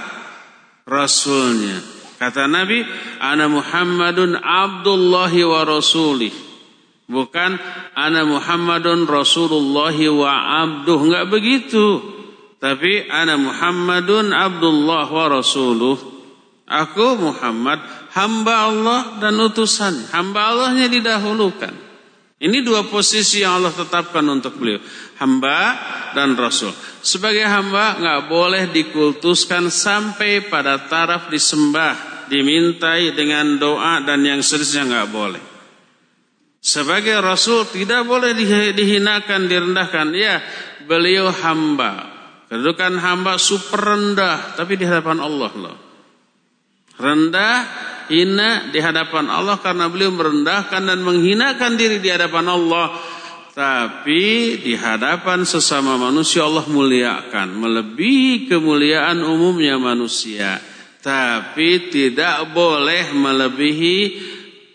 [0.88, 1.76] rasulnya.
[2.16, 2.80] Kata Nabi,
[3.20, 6.51] Ana Muhammadun Abdullahi wa Rasulih.
[7.12, 7.60] Bukan
[7.92, 10.32] ana Muhammadun Rasulullah wa
[10.64, 10.96] abduh.
[10.96, 12.00] Enggak begitu.
[12.56, 16.00] Tapi ana Muhammadun Abdullah wa Rasuluh.
[16.64, 17.84] Aku Muhammad
[18.16, 20.08] hamba Allah dan utusan.
[20.08, 21.92] Hamba Allahnya didahulukan.
[22.42, 24.80] Ini dua posisi yang Allah tetapkan untuk beliau.
[25.20, 25.78] Hamba
[26.16, 26.72] dan Rasul.
[27.04, 32.26] Sebagai hamba nggak boleh dikultuskan sampai pada taraf disembah.
[32.32, 35.51] Dimintai dengan doa dan yang seterusnya nggak boleh.
[36.62, 38.38] Sebagai Rasul tidak boleh
[38.70, 40.14] dihinakan, direndahkan.
[40.14, 40.38] Ya,
[40.86, 42.06] beliau hamba.
[42.46, 45.76] Kedudukan hamba super rendah, tapi di hadapan Allah loh.
[47.02, 47.66] Rendah,
[48.06, 52.94] hina di hadapan Allah karena beliau merendahkan dan menghinakan diri di hadapan Allah.
[53.52, 54.22] Tapi
[54.62, 57.58] di hadapan sesama manusia Allah muliakan.
[57.58, 60.62] Melebihi kemuliaan umumnya manusia.
[61.02, 63.98] Tapi tidak boleh melebihi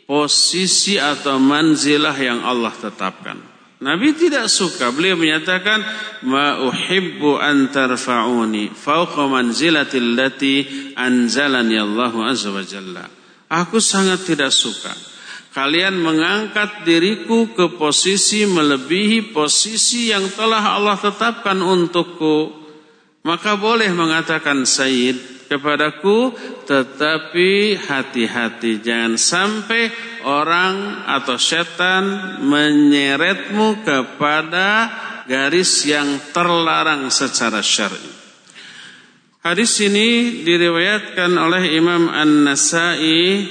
[0.08, 3.38] posisi atau manzilah yang Allah tetapkan.
[3.78, 4.90] Nabi tidak suka.
[4.90, 5.86] Beliau menyatakan,
[6.26, 10.56] "Ma uhibbu an tarfa'uni fawqa manzilati allati
[10.98, 13.06] anzalani Allah azza wa jalla."
[13.52, 15.18] Aku sangat tidak suka
[15.58, 22.54] kalian mengangkat diriku ke posisi melebihi posisi yang telah Allah tetapkan untukku.
[23.26, 26.36] Maka boleh mengatakan Sayyid kepadaku,
[26.68, 29.90] tetapi hati-hati jangan sampai
[30.28, 34.70] orang atau setan menyeretmu kepada
[35.26, 38.12] garis yang terlarang secara syar'i.
[39.48, 43.48] Hadis ini diriwayatkan oleh Imam An-Nasai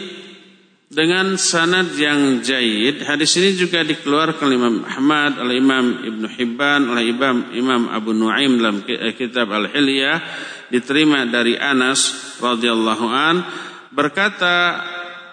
[0.97, 3.05] dengan sanad yang jayid.
[3.05, 8.17] Hadis ini juga dikeluarkan oleh Imam Ahmad, oleh Imam Ibn Hibban, oleh Imam Imam Abu
[8.17, 8.81] Nuaim dalam
[9.13, 10.25] kitab Al-Hilyah
[10.73, 13.45] diterima dari Anas radhiyallahu an
[13.93, 14.81] berkata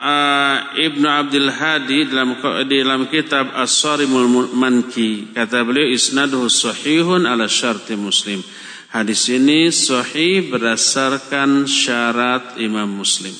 [0.03, 2.35] uh, Ibnu Abdul Hadi dalam
[2.67, 8.43] dalam kitab As-Sarimul Manki kata beliau isnaduhu sahihun ala syarti Muslim.
[8.91, 13.33] Hadis ini sahih berdasarkan syarat Imam Muslim.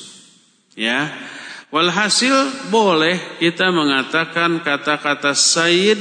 [0.72, 1.12] Ya.
[1.74, 5.98] Walhasil boleh kita mengatakan kata-kata Sayyid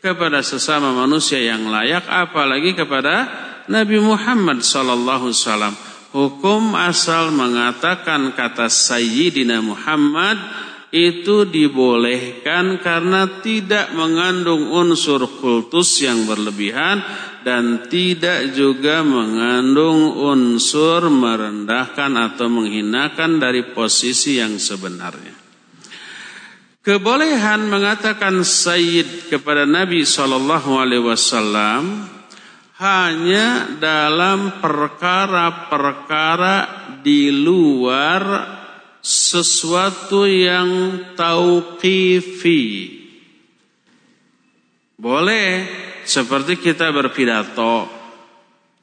[0.00, 3.28] kepada sesama manusia yang layak apalagi kepada
[3.68, 5.76] Nabi Muhammad sallallahu alaihi
[6.16, 10.40] Hukum asal mengatakan kata Sayyidina Muhammad
[10.88, 17.04] itu dibolehkan karena tidak mengandung unsur kultus yang berlebihan
[17.40, 25.40] dan tidak juga mengandung unsur merendahkan atau menghinakan dari posisi yang sebenarnya.
[26.80, 32.08] Kebolehan mengatakan Sayyid kepada Nabi Shallallahu Alaihi Wasallam
[32.80, 36.56] hanya dalam perkara-perkara
[37.04, 38.48] di luar
[39.00, 40.68] sesuatu yang
[41.16, 42.99] tauqifi.
[45.00, 45.64] Boleh
[46.04, 47.88] seperti kita berpidato,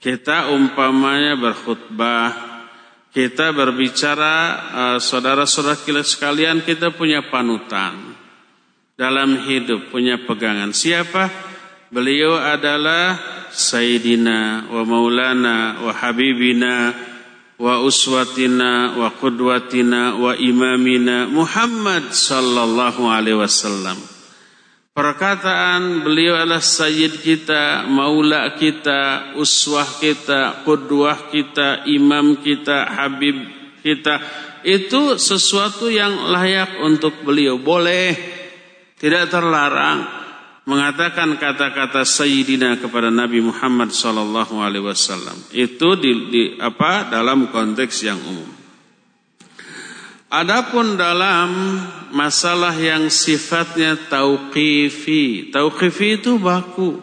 [0.02, 2.34] kita umpamanya berkhutbah,
[3.14, 4.36] kita berbicara
[4.74, 8.18] uh, saudara-saudara kita sekalian kita punya panutan
[8.98, 10.74] dalam hidup, punya pegangan.
[10.74, 11.30] Siapa?
[11.94, 13.14] Beliau adalah
[13.54, 16.98] Sayyidina wa Maulana wa Habibina
[17.62, 24.17] wa uswatina wa qudwatina wa imamina Muhammad sallallahu alaihi wasallam.
[24.98, 33.38] Perkataan beliau adalah sayyid kita, maula kita, uswah kita, qudwah kita, imam kita, habib
[33.86, 34.18] kita.
[34.66, 37.62] Itu sesuatu yang layak untuk beliau.
[37.62, 38.18] Boleh,
[38.98, 40.02] tidak terlarang
[40.66, 48.02] mengatakan kata-kata Sayyidina kepada Nabi Muhammad sallallahu alaihi wasallam itu di, di apa dalam konteks
[48.02, 48.57] yang umum.
[50.28, 51.80] Adapun dalam
[52.12, 57.00] masalah yang sifatnya tauqifi, tauqifi itu baku.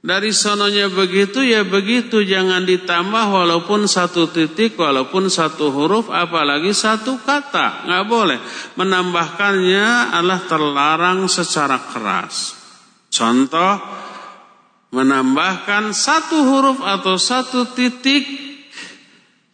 [0.00, 7.20] Dari sononya begitu ya begitu jangan ditambah walaupun satu titik walaupun satu huruf apalagi satu
[7.20, 8.40] kata nggak boleh
[8.80, 12.56] menambahkannya adalah terlarang secara keras.
[13.12, 13.76] Contoh
[14.94, 18.24] menambahkan satu huruf atau satu titik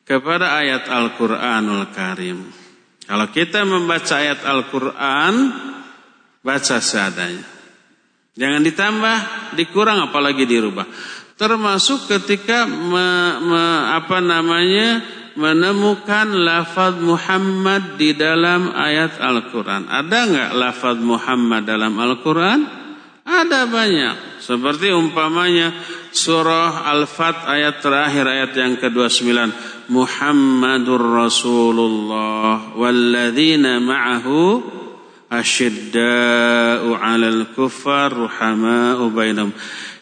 [0.06, 2.65] kepada ayat Al-Qur'anul Karim.
[3.06, 5.34] Kalau kita membaca ayat Al-Qur'an
[6.42, 7.46] baca seadanya.
[8.36, 9.16] Jangan ditambah,
[9.56, 10.84] dikurang apalagi dirubah.
[11.40, 13.06] Termasuk ketika me,
[13.40, 13.64] me,
[13.96, 15.00] apa namanya
[15.36, 19.88] menemukan lafaz Muhammad di dalam ayat Al-Quran.
[19.88, 22.85] Ada nggak lafaz Muhammad dalam Al-Quran?
[23.26, 24.38] Ada banyak.
[24.38, 25.74] Seperti umpamanya
[26.14, 29.50] surah Al-Fat ayat terakhir ayat yang ke-29.
[29.90, 34.62] Muhammadur Rasulullah walladzina ma'ahu
[35.26, 39.50] asyidda'u 'alal kuffar ruhama'u bainahum.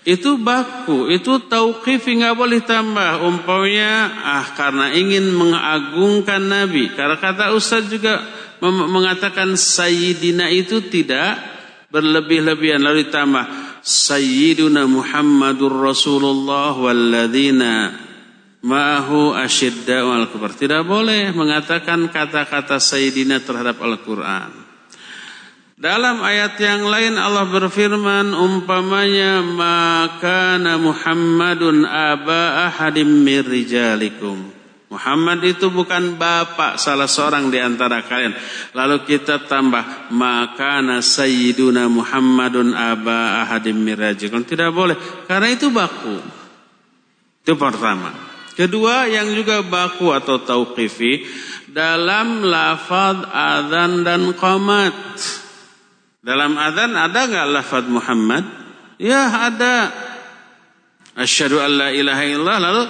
[0.05, 3.25] Itu baku, itu tauqif nggak boleh tambah.
[3.25, 6.93] Umpamanya ah karena ingin mengagungkan Nabi.
[6.93, 8.21] Karena kata Ustaz juga
[8.61, 11.54] mengatakan sayyidina itu tidak
[11.95, 13.47] berlebih-lebihan lalu ditambah
[13.87, 17.95] Sayyiduna Muhammadur Rasulullah walladzina
[18.67, 20.51] ma'ahu asyidda wal kubar.
[20.59, 24.67] Tidak boleh mengatakan kata-kata Sayyidina terhadap Al-Quran.
[25.79, 34.64] Dalam ayat yang lain Allah berfirman umpamanya maka Muhammadun aba ahadim rijalikum
[34.95, 38.31] Muhammad itu bukan bapak salah seorang di antara kalian.
[38.79, 44.47] Lalu kita tambah maka sayyiduna Muhammadun aba ahadim mirajikun.
[44.47, 44.95] Tidak boleh
[45.27, 46.23] karena itu baku.
[47.43, 48.15] Itu pertama.
[48.55, 51.27] Kedua yang juga baku atau tauqifi
[51.75, 54.95] dalam lafaz azan dan qamat.
[56.23, 58.47] Dalam azan ada nggak lafaz Muhammad?
[59.03, 59.91] Ya ada.
[61.19, 62.83] Asyhadu an la ilaha illallah lalu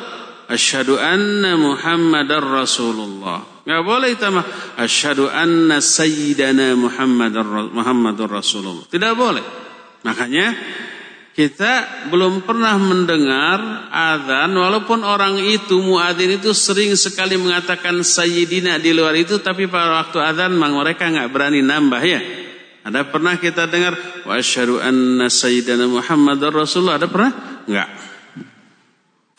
[0.49, 3.65] asyhadu anna Muhammadar Rasulullah.
[3.65, 4.45] Enggak boleh tambah
[4.77, 8.85] asyhadu anna sayyidana Muhammadar Muhammadur Rasulullah.
[8.89, 9.45] Tidak boleh.
[10.05, 10.53] Makanya
[11.35, 18.95] kita belum pernah mendengar azan walaupun orang itu muadzin itu sering sekali mengatakan sayyidina di
[18.95, 22.21] luar itu tapi pada waktu azan mereka nggak berani nambah ya.
[22.85, 23.97] Ada pernah kita dengar
[24.29, 27.33] wa asyhadu anna sayyidana Muhammadar Rasulullah ada pernah?
[27.65, 27.89] Enggak.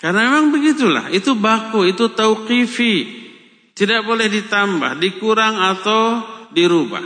[0.05, 3.25] Karena memang begitulah, itu baku, itu tauqifi.
[3.73, 6.21] Tidak boleh ditambah, dikurang atau
[6.53, 7.01] dirubah.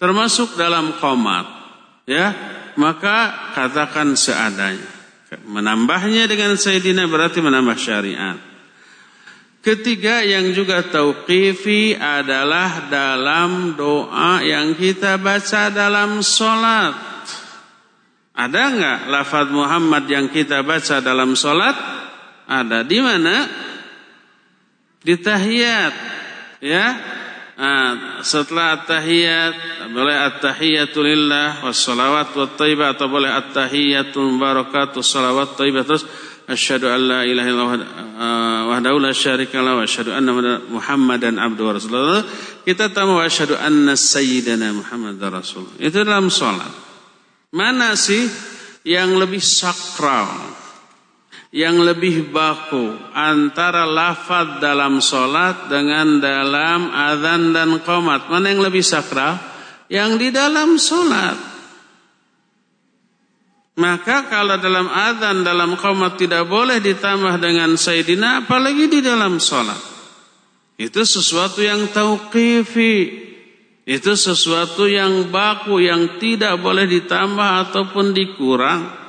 [0.00, 1.44] Termasuk dalam komat.
[2.08, 2.32] Ya,
[2.80, 4.88] maka katakan seadanya.
[5.44, 8.40] Menambahnya dengan Sayyidina berarti menambah syariat.
[9.60, 16.96] Ketiga yang juga tauqifi adalah dalam doa yang kita baca dalam sholat.
[18.32, 22.00] Ada enggak lafaz Muhammad yang kita baca dalam sholat?
[22.50, 23.46] Ada di mana?
[25.00, 25.94] Di tahiyat,
[26.58, 26.86] ya.
[27.60, 36.08] Nah, setelah at-tahiyat boleh at-tahiyatu lillah wat thayyibah atau boleh at-tahiyatul barakatuh salawat thayyibah terus
[36.50, 40.32] asyhadu an la ilaha illallah uh, wahdahu la syarika lahu wa asyhadu anna
[40.72, 42.24] muhammadan abduhu wa rasuluh
[42.66, 46.72] kita tahu wa asyhadu anna sayyidana muhammadar rasul itu dalam salat
[47.54, 48.26] mana sih
[48.82, 50.26] yang lebih sakral
[51.50, 58.30] yang lebih baku antara lafaz dalam solat dengan dalam azan dan qomat.
[58.30, 59.34] Mana yang lebih sakral?
[59.90, 61.50] Yang di dalam solat.
[63.80, 69.80] Maka kalau dalam azan, dalam qomat tidak boleh ditambah dengan Sayyidina, apalagi di dalam solat.
[70.78, 73.26] Itu sesuatu yang tauqifi.
[73.88, 78.99] Itu sesuatu yang baku, yang tidak boleh ditambah ataupun dikurang.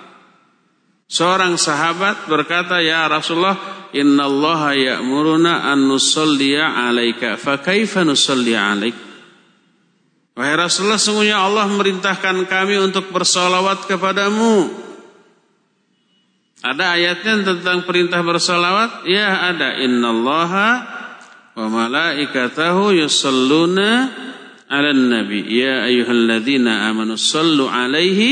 [1.12, 8.96] Seorang sahabat berkata, "Ya Rasulullah, innallaha ya'muruna an nusalliya 'alaika, fa kaifa nusalli 'alaik?"
[10.40, 14.72] Wahai Rasulullah, sungguhnya Allah merintahkan kami untuk bersolawat kepadamu.
[16.64, 19.04] Ada ayatnya tentang perintah bersolawat?
[19.04, 19.84] Ya ada.
[19.84, 20.70] Innallaha
[21.60, 24.08] wa malaikatahu yusalluna
[24.72, 25.44] 'alan nabi.
[25.60, 28.32] Ya ayyuhalladzina amanu sallu 'alaihi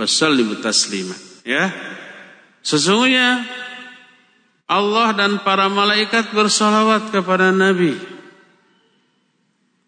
[0.00, 1.12] wa sallimu taslima.
[1.44, 1.95] Ya.
[2.66, 3.46] Sesungguhnya
[4.66, 7.94] Allah dan para malaikat bersolawat kepada Nabi.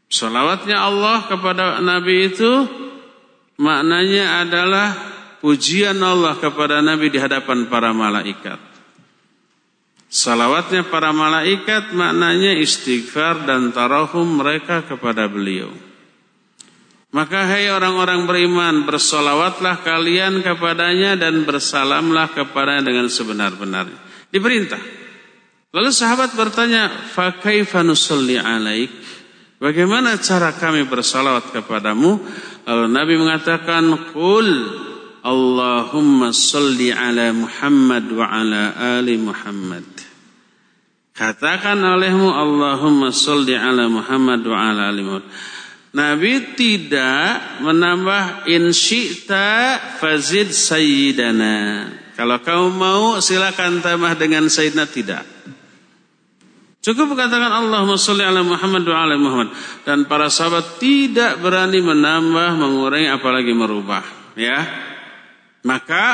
[0.07, 2.53] Salawatnya Allah kepada Nabi itu
[3.59, 4.95] maknanya adalah
[5.43, 8.63] pujian Allah kepada Nabi di hadapan para malaikat.
[10.07, 15.88] Salawatnya para malaikat maknanya istighfar dan tarahum mereka kepada beliau.
[17.09, 23.97] Maka hai orang-orang beriman bersolawatlah kalian kepadanya dan bersalamlah kepada dengan sebenar-benarnya.
[24.29, 24.83] Diperintah.
[25.73, 28.93] Lalu sahabat bertanya, "Fakaifa nusalli alaik?"
[29.59, 32.23] Bagaimana cara kami bersalawat kepadamu?
[32.63, 34.49] Lalu Nabi mengatakan, "Qul
[35.25, 39.83] Allahumma salli ala Muhammad wa ala ali Muhammad."
[41.11, 45.27] Katakan olehmu Allahumma salli ala Muhammad wa ala ali Muhammad.
[45.89, 51.89] Nabi tidak menambah insyita fazid sayyidana.
[52.13, 55.25] Kalau kamu mau silakan tambah dengan sayyidina tidak.
[56.79, 59.49] Cukup katakan Allahumma sholli ala Muhammad wa ala Muhammad
[59.83, 64.05] dan para sahabat tidak berani menambah, mengurangi apalagi merubah,
[64.39, 64.63] ya.
[65.67, 66.05] Maka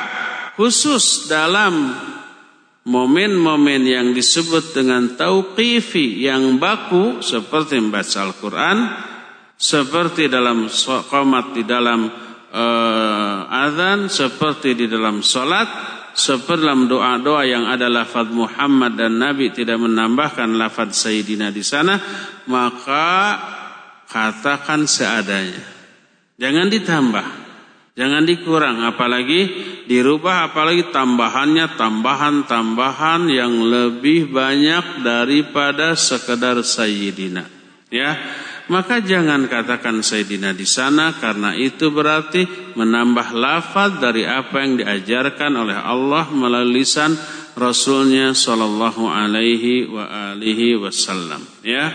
[0.56, 1.92] khusus dalam
[2.84, 8.78] momen-momen yang disebut dengan tauqifi yang baku seperti membaca Al-Qur'an
[9.54, 10.66] seperti dalam
[11.10, 12.10] qomat di dalam
[12.54, 15.66] uh, azan, seperti di dalam salat,
[16.14, 21.98] seperti dalam doa-doa yang ada lafaz Muhammad dan Nabi tidak menambahkan lafaz Sayyidina di sana,
[22.46, 23.38] maka
[24.06, 25.74] katakan seadanya.
[26.34, 27.26] Jangan ditambah,
[27.94, 29.50] jangan dikurang, apalagi
[29.86, 37.46] dirubah, apalagi tambahannya tambahan-tambahan yang lebih banyak daripada sekedar Sayyidina.
[37.94, 38.18] Ya,
[38.72, 45.52] maka jangan katakan Sayyidina di sana karena itu berarti menambah lafaz dari apa yang diajarkan
[45.52, 47.12] oleh Allah melalui lisan
[47.54, 51.44] Rasulnya Shallallahu Alaihi wa alihi Wasallam.
[51.62, 51.92] Ya,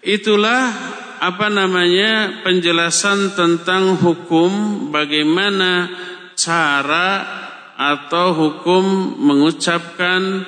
[0.00, 0.72] itulah
[1.20, 4.50] apa namanya penjelasan tentang hukum
[4.88, 5.90] bagaimana
[6.38, 7.42] cara
[7.74, 10.46] atau hukum mengucapkan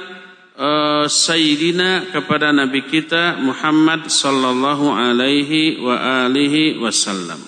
[0.56, 7.38] uh, Sayyidina kepada Nabi kita Muhammad sallallahu alaihi wa alihi wasallam.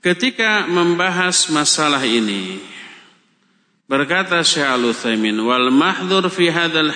[0.00, 2.56] Ketika membahas masalah ini,
[3.84, 6.88] berkata Syekh Al-Utsaimin, "Wal mahdhur fi hadzal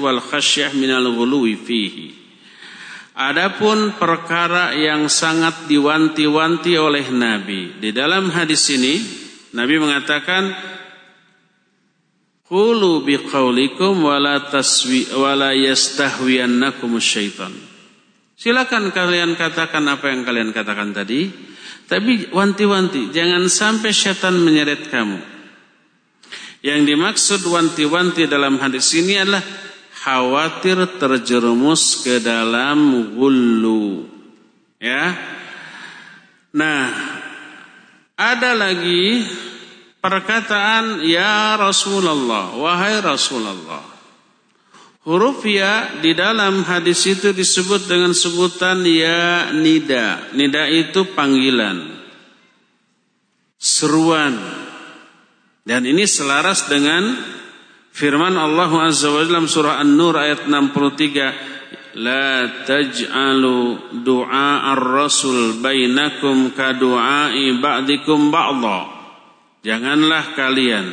[0.00, 2.08] wal khasyah min al-ghuluwi fihi."
[3.16, 9.00] Adapun perkara yang sangat diwanti-wanti oleh Nabi di dalam hadis ini,
[9.56, 10.52] Nabi mengatakan,
[12.46, 17.50] Qulu biqaulikum wala taswi wala yastahwiyannakum syaitan.
[18.38, 21.26] Silakan kalian katakan apa yang kalian katakan tadi,
[21.90, 25.18] tapi wanti-wanti jangan sampai syaitan menyeret kamu.
[26.62, 29.42] Yang dimaksud wanti-wanti dalam hadis ini adalah
[30.06, 34.06] khawatir terjerumus ke dalam gulu.
[34.78, 35.18] Ya.
[36.54, 36.94] Nah,
[38.14, 39.26] ada lagi
[40.06, 43.82] perkataan ya Rasulullah, wahai Rasulullah.
[45.02, 50.30] Huruf ya di dalam hadis itu disebut dengan sebutan ya nida.
[50.34, 52.06] Nida itu panggilan.
[53.58, 54.34] Seruan.
[55.66, 57.02] Dan ini selaras dengan
[57.90, 66.76] firman Allah Azza wa Jalla surah An-Nur ayat 63 La taj'alu du'a ar-rasul bainakum ka
[66.76, 68.95] du'ai ba'dikum ba'dha
[69.66, 70.86] Janganlah kalian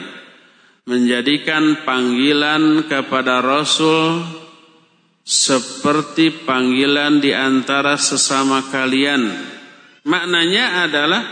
[0.89, 4.25] menjadikan panggilan kepada Rasul
[5.21, 9.29] seperti panggilan di antara sesama kalian.
[10.09, 11.23] Maknanya adalah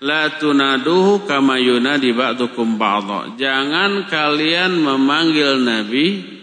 [0.00, 3.34] la tunaduhu kama yunadi ba'dukum ba'dha.
[3.42, 6.33] Jangan kalian memanggil Nabi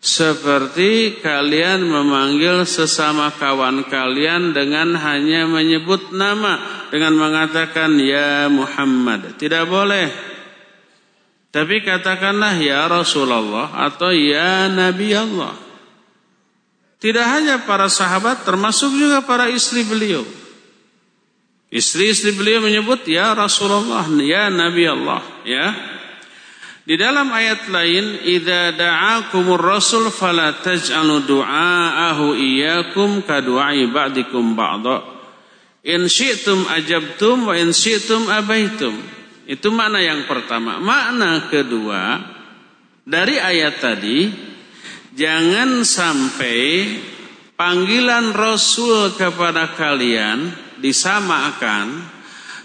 [0.00, 6.56] seperti kalian memanggil sesama kawan kalian dengan hanya menyebut nama
[6.88, 9.36] dengan mengatakan ya Muhammad.
[9.36, 10.08] Tidak boleh.
[11.52, 15.52] Tapi katakanlah ya Rasulullah atau ya Nabi Allah.
[17.00, 20.24] Tidak hanya para sahabat termasuk juga para istri beliau.
[21.70, 25.66] Istri-istri beliau menyebut ya Rasulullah, ya Nabi Allah, ya.
[26.90, 34.98] Di dalam ayat lain, "Idza da'akumur rasul fala taj'alu du'aahu iyyakum ka du'ai ba'dikum ba'dha."
[35.86, 38.98] In syi'tum ajabtum wa in syi'tum abaitum.
[39.46, 40.82] Itu makna yang pertama.
[40.82, 42.26] Makna kedua
[43.06, 44.26] dari ayat tadi,
[45.14, 46.90] jangan sampai
[47.54, 50.50] panggilan Rasul kepada kalian
[50.82, 52.18] disamakan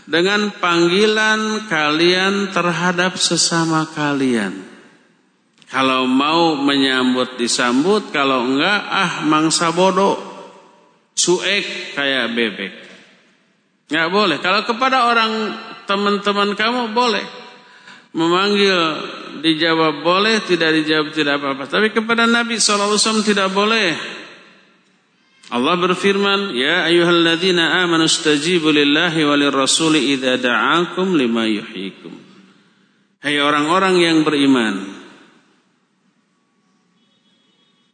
[0.06, 4.54] dengan panggilan kalian terhadap sesama kalian.
[5.66, 10.16] Kalau mau menyambut disambut, kalau enggak ah mangsa bodoh,
[11.18, 12.74] cuek kayak bebek.
[13.90, 14.38] Enggak boleh.
[14.40, 15.32] Kalau kepada orang
[15.90, 17.26] teman-teman kamu boleh
[18.16, 18.80] memanggil
[19.44, 21.68] dijawab boleh, tidak dijawab tidak apa-apa.
[21.68, 24.24] Tapi kepada Nabi SAW tidak boleh.
[25.54, 32.10] Allah berfirman, "Ya ayyuhalladzina amanu istajibu lillahi walir rasuli idza da'akum lima yuhyikum."
[33.22, 34.90] Hai orang-orang yang beriman,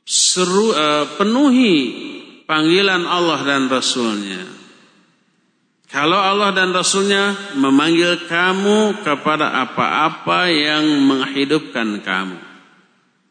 [0.08, 1.76] seru uh, penuhi
[2.47, 4.47] panggilan Allah dan Rasulnya.
[5.91, 12.39] Kalau Allah dan Rasulnya memanggil kamu kepada apa-apa yang menghidupkan kamu.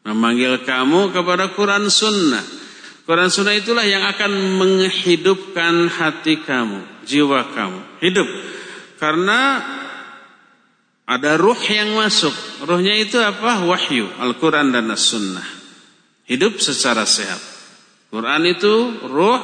[0.05, 2.60] Memanggil kamu kepada Quran Sunnah
[3.01, 7.79] Quran Sunnah itulah yang akan menghidupkan hati kamu, jiwa kamu.
[7.97, 8.29] Hidup.
[9.01, 9.57] Karena
[11.09, 12.33] ada ruh yang masuk.
[12.61, 13.65] Ruhnya itu apa?
[13.65, 15.43] Wahyu, Al-Quran dan As-Sunnah.
[16.29, 17.41] Hidup secara sehat.
[18.13, 19.39] Quran itu ruh,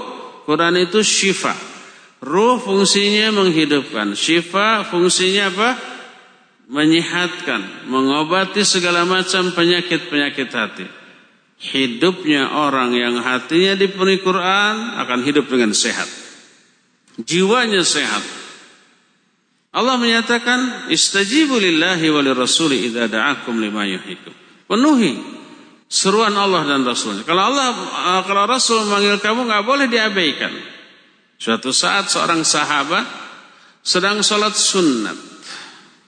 [0.46, 1.58] Quran itu syifa.
[2.22, 4.14] Ruh fungsinya menghidupkan.
[4.14, 5.70] Syifa fungsinya apa?
[6.68, 10.97] Menyehatkan, mengobati segala macam penyakit-penyakit hati
[11.58, 16.06] hidupnya orang yang hatinya dipenuhi Quran akan hidup dengan sehat.
[17.18, 18.22] Jiwanya sehat.
[19.74, 24.34] Allah menyatakan istajibu lillahi wa lirrasuli idza da'akum lima yuhikum.
[24.70, 25.18] Penuhi
[25.90, 27.26] seruan Allah dan Rasulnya.
[27.26, 27.70] Kalau Allah
[28.26, 30.54] kalau Rasul memanggil kamu nggak boleh diabaikan.
[31.38, 33.06] Suatu saat seorang sahabat
[33.86, 35.18] sedang sholat sunat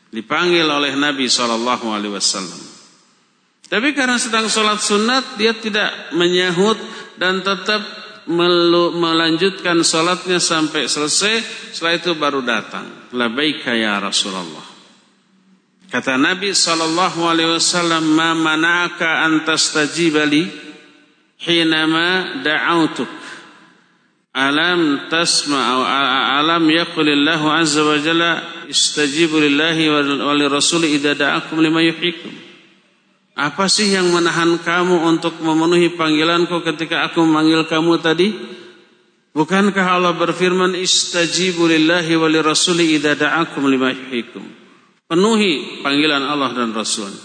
[0.09, 2.68] dipanggil oleh Nabi Wasallam.
[3.69, 6.81] Tapi karena sedang sholat sunat dia tidak menyahut
[7.21, 7.85] dan tetap
[8.97, 11.69] melanjutkan sholatnya sampai selesai.
[11.73, 13.13] Setelah itu baru datang.
[13.13, 14.65] Labaika ya Rasulullah.
[15.89, 20.45] Kata Nabi sallallahu alaihi wasallam, "Ma mana'aka an tastajiba li
[21.41, 23.09] hinama da'autuk?"
[24.29, 25.57] Alam tasma
[26.37, 28.31] alam yaqulillahu azza wa jalla
[28.69, 32.48] istajibu lillahi wa li rasuli idza da'akum lima yuhyikum.
[33.39, 38.35] Apa sih yang menahan kamu untuk memenuhi panggilanku ketika aku memanggil kamu tadi?
[39.31, 44.43] Bukankah Allah berfirman istajibu lillahi wa lirasuli idza da'akum lima yuhyikum.
[45.07, 47.15] Penuhi panggilan Allah dan Rasul.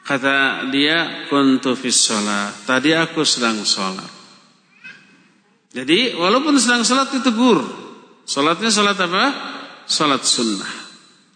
[0.00, 2.64] Kata dia kuntu fis shalat.
[2.64, 4.08] Tadi aku sedang salat.
[5.76, 7.60] Jadi walaupun sedang salat ditegur.
[8.24, 9.24] Salatnya salat apa?
[9.84, 10.72] Salat sunnah.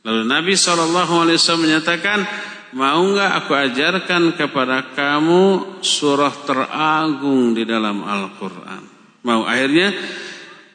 [0.08, 2.24] Lalu Nabi SAW menyatakan
[2.76, 8.82] Mau nggak aku ajarkan kepada kamu surah teragung di dalam Al-Quran?
[9.24, 9.88] Mau akhirnya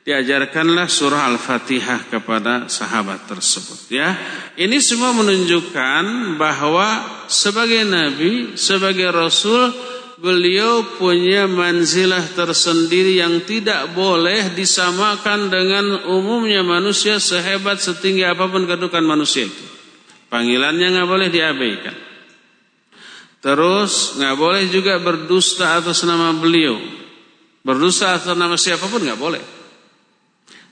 [0.02, 4.10] diajarkanlah surah Al-Fatihah kepada sahabat tersebut ya.
[4.58, 6.88] Ini semua menunjukkan bahwa
[7.30, 9.70] sebagai nabi, sebagai rasul
[10.18, 18.64] beliau punya manzilah tersendiri yang tidak boleh disamakan dengan umumnya manusia sehebat setinggi apa pun
[18.64, 19.73] kedudukan manusia itu.
[20.34, 21.94] Panggilannya nggak boleh diabaikan.
[23.38, 26.74] Terus nggak boleh juga berdusta atas nama beliau.
[27.62, 29.44] Berdusta atas nama siapa pun nggak boleh.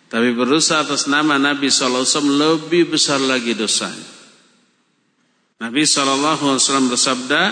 [0.09, 4.09] Tapi berdusta atas nama Nabi SAW lebih besar lagi dosanya.
[5.61, 6.57] Nabi SAW
[6.89, 7.43] bersabda,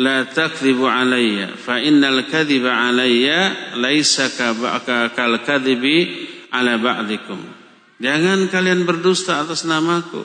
[0.00, 7.59] La takribu alayya, fa innal kadhiba alayya laisa kal kadhibi ala ba'dikum.
[8.00, 10.24] Jangan kalian berdusta atas namaku.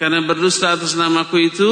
[0.00, 1.70] Karena berdusta atas namaku itu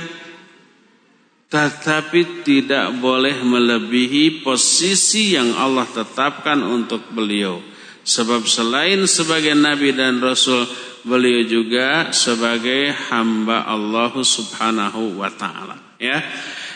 [1.47, 7.63] Tetapi tidak boleh melebihi posisi yang Allah tetapkan untuk beliau.
[8.03, 10.67] Sebab selain sebagai Nabi dan Rasul
[11.05, 15.77] beliau juga sebagai hamba Allah Subhanahu wa taala.
[16.01, 16.19] Ya.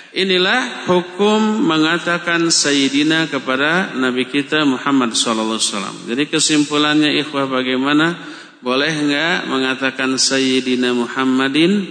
[0.10, 5.98] Inilah hukum mengatakan sayyidina kepada nabi kita Muhammad sallallahu alaihi wasallam.
[6.10, 8.18] Jadi kesimpulannya ikhwah bagaimana?
[8.60, 11.86] Boleh enggak mengatakan sayyidina Muhammadin?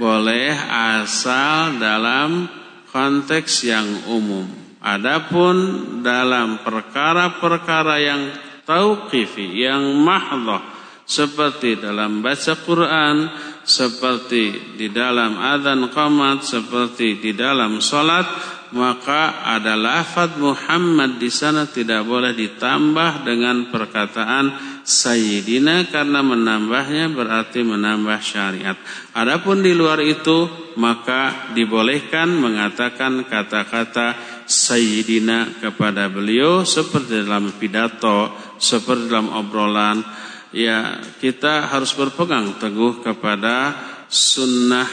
[0.00, 0.56] Boleh
[0.96, 2.48] asal dalam
[2.88, 4.48] konteks yang umum.
[4.80, 5.56] Adapun
[6.00, 8.32] dalam perkara-perkara yang
[8.64, 10.69] tauqifi yang mahdhah
[11.10, 13.26] seperti dalam baca Quran,
[13.66, 18.30] seperti di dalam adzan qamat, seperti di dalam salat,
[18.70, 27.66] maka ada lafaz Muhammad di sana tidak boleh ditambah dengan perkataan Sayyidina karena menambahnya berarti
[27.66, 28.78] menambah syariat.
[29.10, 30.46] Adapun di luar itu
[30.78, 34.14] maka dibolehkan mengatakan kata-kata
[34.46, 38.30] Sayyidina kepada beliau seperti dalam pidato,
[38.62, 43.74] seperti dalam obrolan ya kita harus berpegang teguh kepada
[44.10, 44.86] sunnah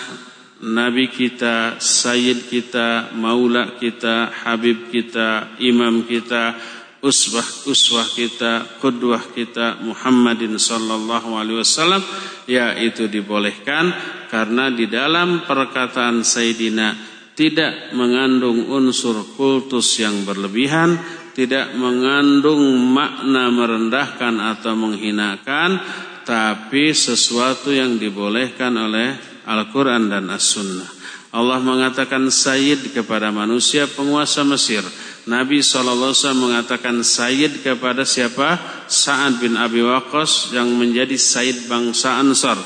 [0.57, 6.57] Nabi kita, Sayyid kita, Maula kita, Habib kita, Imam kita,
[7.05, 12.01] uswah uswah kita, kudwah kita Muhammadin sallallahu alaihi wasallam.
[12.49, 13.93] Ya itu dibolehkan
[14.33, 20.97] karena di dalam perkataan Sayyidina tidak mengandung unsur kultus yang berlebihan
[21.38, 25.77] tidak mengandung makna merendahkan atau menghinakan
[26.25, 29.13] tapi sesuatu yang dibolehkan oleh
[29.45, 30.89] Al-Quran dan As-Sunnah.
[31.38, 34.81] Allah mengatakan Sayyid kepada manusia penguasa Mesir.
[35.29, 38.57] Nabi SAW mengatakan Sayyid kepada siapa?
[38.89, 42.57] Sa'ad bin Abi Waqqas yang menjadi Sayyid bangsa Ansar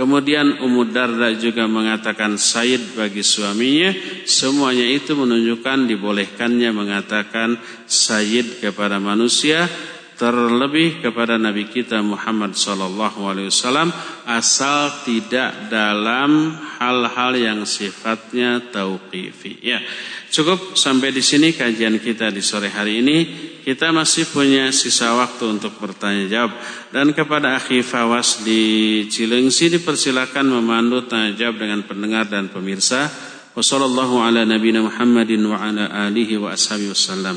[0.00, 3.92] Kemudian Ummu Darda juga mengatakan Said bagi suaminya.
[4.24, 9.68] Semuanya itu menunjukkan dibolehkannya mengatakan Said kepada manusia
[10.16, 13.92] terlebih kepada Nabi kita Muhammad wasallam
[14.24, 19.84] asal tidak dalam hal-hal yang sifatnya tauqifi ya.
[20.32, 23.16] Cukup sampai di sini kajian kita di sore hari ini.
[23.60, 26.52] Kita masih punya sisa waktu untuk bertanya jawab.
[26.90, 33.06] Dan kepada akhi Fawas di Cilengsi dipersilakan memandu tanya jawab dengan pendengar dan pemirsa.
[33.52, 37.36] Wassalamualaikum ala nabiyina Muhammadin wa ala alihi wa ashabihi wasallam.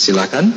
[0.00, 0.48] Silakan.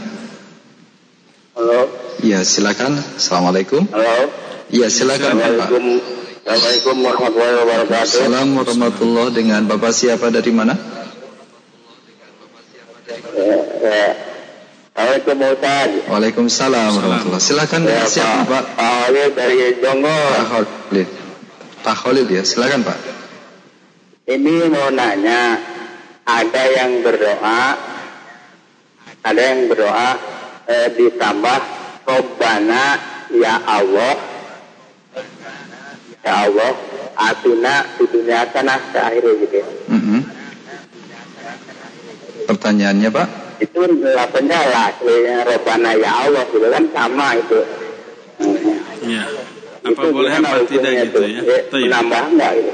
[1.60, 1.92] Halo.
[2.24, 2.96] Ya, silakan.
[3.20, 3.84] Assalamualaikum.
[3.92, 4.32] Halo.
[4.72, 5.68] Ya, silakan Bapak.
[6.48, 8.08] Assalamualaikum warahmatullahi wabarakatuh.
[8.08, 10.80] Assalamualaikum warahmatullahi dengan Bapak siapa dari mana?
[13.36, 14.08] Ya, ya.
[14.96, 15.92] Assalamualaikum Ustaz.
[16.08, 18.48] Waalaikumsalam warahmatullahi Silakan dengan siapa Pak?
[18.48, 20.20] Pak Khalil dari Jongo.
[20.24, 21.10] Pak Khalid.
[21.84, 23.00] Pak ya, silakan Pak.
[24.24, 25.60] Ini mau nanya,
[26.24, 27.92] ada yang berdoa
[29.24, 30.12] ada yang berdoa
[30.68, 31.60] eh, ditambah
[32.04, 32.86] Robbana
[33.32, 34.16] ya Allah
[36.24, 36.72] ya Allah
[37.16, 39.68] atina di dunia sana akhir gitu ya.
[39.88, 40.20] Mm -hmm.
[42.52, 43.28] Pertanyaannya Pak?
[43.64, 44.92] Itu delapannya lah
[45.48, 47.60] Robbana ya Allah gitu kan sama itu.
[49.08, 49.24] Ya.
[49.84, 51.42] Apa itu boleh apa tidak gitu ya?
[51.44, 52.72] ya menambah enggak gitu?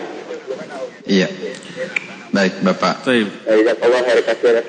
[1.10, 1.28] Iya.
[2.30, 3.10] Baik, Bapak.
[3.10, 3.26] Baik.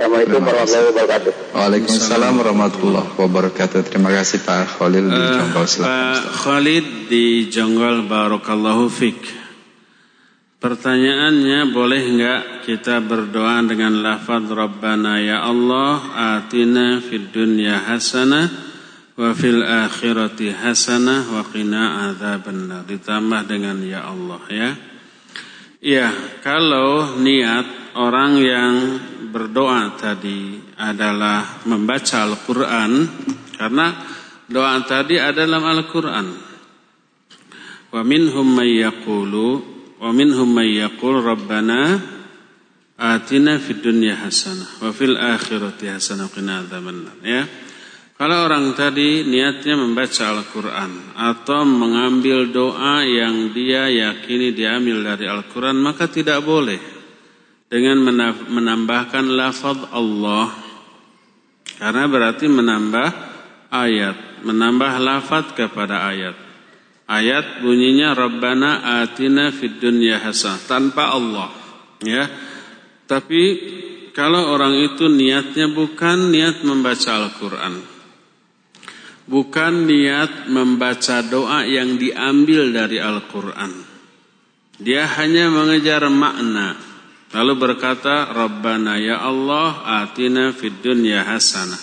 [0.01, 1.33] Assalamualaikum warahmatullahi wabarakatuh.
[1.53, 3.79] Waalaikumsalam warahmatullahi wabarakatuh.
[3.85, 5.67] Terima kasih Pak Khalil di uh, Jonggol.
[5.85, 9.21] Pak Khalid di Jonggol Barakallahu Fik.
[10.61, 16.01] Pertanyaannya boleh enggak kita berdoa dengan lafaz Rabbana ya Allah
[16.37, 18.49] atina fid dunya hasanah
[19.17, 24.71] wa fil akhirati hasanah wa qina adzabannar ditambah dengan ya Allah ya.
[25.81, 26.12] Ya,
[26.45, 28.74] kalau niat orang yang
[29.33, 33.09] berdoa tadi adalah membaca Al-Quran,
[33.57, 33.89] karena
[34.45, 36.26] doa tadi adalah dalam Al-Quran.
[37.97, 39.49] Wa minhum may yaqulu
[40.05, 41.97] wa minhum may yaqul rabbana
[43.01, 47.49] atina fid dunya hasanah wa fil akhirati hasanah qina adzabannar ya.
[48.21, 55.81] Kalau orang tadi niatnya membaca Al-Quran atau mengambil doa yang dia yakini diambil dari Al-Quran,
[55.81, 56.77] maka tidak boleh
[57.64, 57.97] dengan
[58.45, 60.53] menambahkan lafaz Allah.
[61.81, 63.09] Karena berarti menambah
[63.73, 66.37] ayat, menambah lafaz kepada ayat.
[67.09, 71.49] Ayat bunyinya Rabbana atina fid dunya hasanah tanpa Allah,
[72.05, 72.29] ya.
[73.09, 73.43] Tapi
[74.12, 78.00] kalau orang itu niatnya bukan niat membaca Al-Quran,
[79.31, 83.72] bukan niat membaca doa yang diambil dari Al-Quran.
[84.83, 86.74] Dia hanya mengejar makna.
[87.31, 91.78] Lalu berkata, Rabbana ya Allah atina fid dunya hasanah.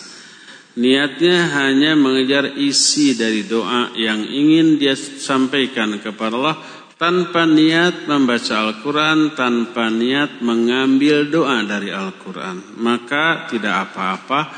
[0.78, 6.58] Niatnya hanya mengejar isi dari doa yang ingin dia sampaikan kepada Allah
[7.00, 12.78] tanpa niat membaca Al-Quran, tanpa niat mengambil doa dari Al-Quran.
[12.78, 14.54] Maka tidak apa-apa,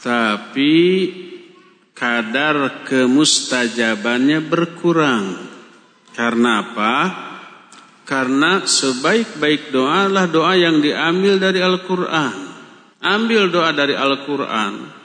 [0.00, 0.76] tapi
[1.98, 5.34] kadar kemustajabannya berkurang.
[6.14, 6.94] Karena apa?
[8.08, 12.36] Karena sebaik-baik doa adalah doa yang diambil dari Al-Quran.
[13.04, 14.96] Ambil doa dari Al-Quran.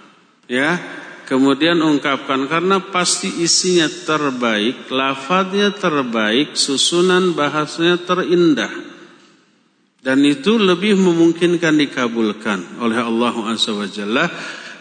[0.48, 0.80] Ya,
[1.28, 8.74] kemudian ungkapkan karena pasti isinya terbaik, lafadznya terbaik, susunan bahasanya terindah.
[10.04, 14.28] Dan itu lebih memungkinkan dikabulkan oleh Allah Subhanahu wa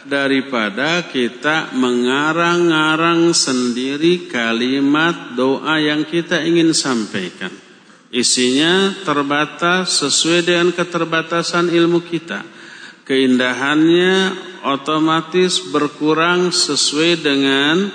[0.06, 7.50] daripada kita mengarang-arang sendiri kalimat doa yang kita ingin sampaikan.
[8.12, 12.44] Isinya terbatas sesuai dengan keterbatasan ilmu kita.
[13.08, 14.36] Keindahannya
[14.68, 17.88] otomatis berkurang sesuai dengan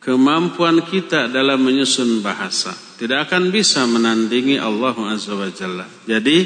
[0.00, 2.72] kemampuan kita dalam menyusun bahasa.
[2.96, 5.86] Tidak akan bisa menandingi Allah Azza wa Jalla.
[6.08, 6.38] Jadi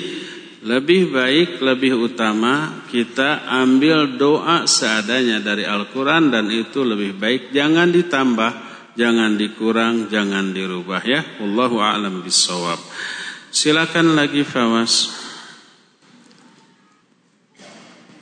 [0.65, 7.53] lebih baik, lebih utama kita ambil doa seadanya dari Al-Quran dan itu lebih baik.
[7.53, 8.53] Jangan ditambah,
[8.97, 11.21] jangan dikurang, jangan dirubah ya.
[11.45, 12.81] Allahu a'lam bisawab.
[13.53, 15.23] Silakan lagi Fawas.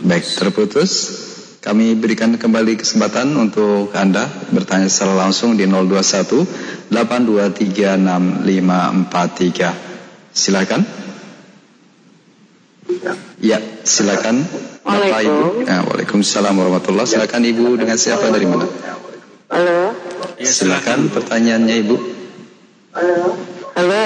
[0.05, 1.24] Baik, terputus.
[1.64, 6.45] Kami berikan kembali kesempatan untuk Anda bertanya secara langsung di 021
[6.93, 9.72] 8236543.
[10.28, 10.85] Silakan.
[13.41, 14.45] Ya, silakan.
[14.85, 15.64] Bapak Ibu.
[15.64, 18.68] Ya, Waalaikumsalam warahmatullahi Silakan Ibu dengan siapa dari mana?
[19.49, 19.97] Halo.
[20.37, 21.97] Ya, silakan pertanyaannya Ibu.
[22.93, 23.20] Halo.
[23.80, 24.05] Halo.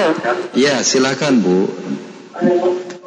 [0.55, 1.67] Ya, silakan Bu.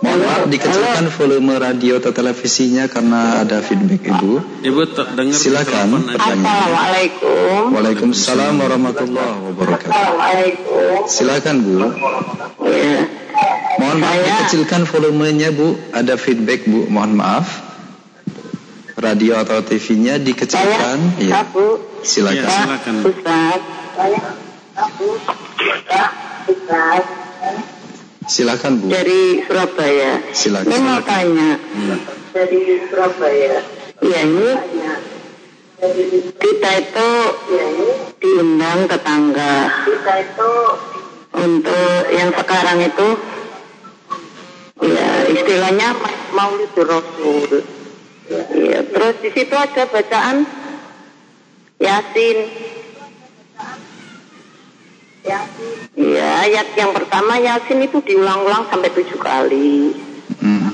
[0.02, 4.32] Mohon maaf dikecilkan volume radio atau televisinya karena ada feedback Ibu.
[4.60, 4.80] Ibu
[5.16, 6.44] dengar Silakan pertanyaan.
[6.44, 7.62] Assalamualaikum.
[7.72, 9.94] Waalaikumsalam warahmatullahi wabarakatuh.
[9.96, 11.08] Assalamualaikum.
[11.08, 11.76] Silakan Bu.
[12.68, 13.21] Ya.
[13.74, 15.74] Mohon maaf Saya- dikecilkan volumenya Bu.
[15.90, 16.86] Ada feedback Bu.
[16.86, 17.47] Mohon maaf.
[18.95, 20.99] Radio atau TV-nya Saya dikecilkan.
[21.18, 22.47] Ya, Abu Ya, silakan.
[22.47, 22.95] silakan.
[23.03, 23.61] Ustaz.
[23.93, 24.20] Saya
[24.74, 25.07] Abu
[26.47, 27.03] Ustaz
[28.24, 28.86] Silakan Bu.
[28.86, 30.12] dari Surabaya.
[30.30, 30.70] Silakan.
[30.70, 31.51] Ini mau tanya.
[32.30, 33.57] Dari Surabaya.
[33.99, 34.51] Iya ini
[36.38, 37.11] kita itu
[38.16, 39.55] diundang tetangga.
[39.82, 40.53] Kita itu
[41.32, 43.08] untuk yang sekarang itu
[44.84, 45.96] ya istilahnya
[46.36, 47.64] Maulid Rasul.
[48.32, 50.48] Iya, terus di situ ada bacaan
[51.82, 52.38] Yasin.
[55.92, 59.94] Iya, ayat yang pertama Yasin itu diulang-ulang sampai tujuh kali.
[60.40, 60.72] Hmm.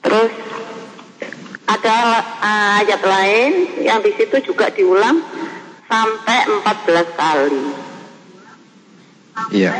[0.00, 0.32] Terus
[1.70, 1.96] ada
[2.42, 5.22] uh, ayat lain yang di situ juga diulang
[5.86, 7.89] sampai 14 kali.
[9.48, 9.72] Iya.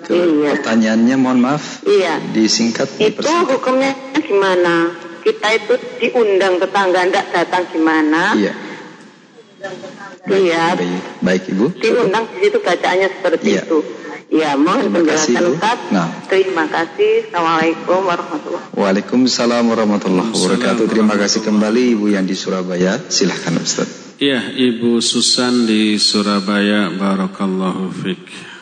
[0.00, 0.48] Ke Iya.
[0.56, 2.20] pertanyaannya mohon maaf Iya.
[2.32, 3.50] disingkat Itu dipersingkat.
[3.52, 4.74] hukumnya gimana?
[5.20, 8.32] Kita itu diundang tetangga ndak datang gimana?
[8.32, 8.52] Iya.
[10.24, 11.64] Iya, Baik, baik Ibu.
[11.76, 13.62] diundang di situ bacaannya seperti Iya.
[13.64, 13.78] itu.
[14.34, 15.52] Ya, mohon penjelasan.
[15.52, 15.78] Ustaz.
[15.92, 16.08] Nah.
[16.26, 17.28] Terima kasih.
[17.28, 20.84] Assalamualaikum warahmatullahi Waalaikumsalam warahmatullahi wabarakatuh.
[20.90, 22.98] Terima kasih kembali Ibu yang di Surabaya.
[23.06, 24.18] Silahkan Ustaz.
[24.18, 28.53] Iya, Ibu Susan di Surabaya, Barakallahu Fik.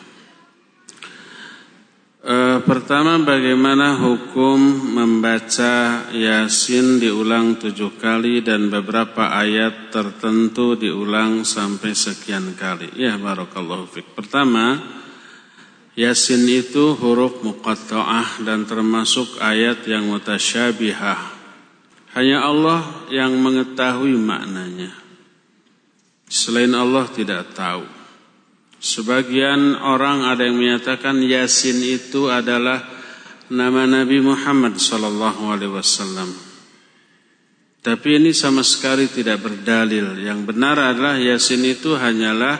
[2.63, 4.55] Pertama, bagaimana hukum
[4.95, 12.87] membaca Yasin diulang tujuh kali dan beberapa ayat tertentu diulang sampai sekian kali?
[12.95, 14.15] Ya, Barakallahu Fik.
[14.15, 14.79] Pertama,
[15.99, 21.19] Yasin itu huruf muqatta'ah dan termasuk ayat yang mutasyabihah.
[22.15, 24.95] Hanya Allah yang mengetahui maknanya.
[26.31, 28.02] Selain Allah tidak tahu.
[28.83, 32.83] Sebagian orang ada yang menyatakan Yasin itu adalah
[33.47, 36.27] nama Nabi Muhammad sallallahu alaihi wasallam.
[37.79, 40.19] Tapi ini sama sekali tidak berdalil.
[40.19, 42.59] Yang benar adalah Yasin itu hanyalah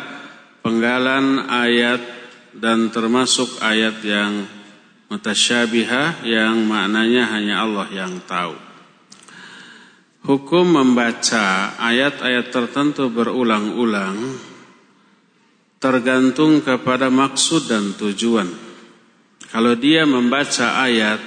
[0.63, 1.99] penggalan ayat
[2.55, 4.47] dan termasuk ayat yang
[5.11, 8.55] mutasyabihah yang maknanya hanya Allah yang tahu.
[10.23, 14.52] Hukum membaca ayat-ayat tertentu berulang-ulang
[15.83, 18.47] tergantung kepada maksud dan tujuan.
[19.51, 21.19] Kalau dia membaca ayat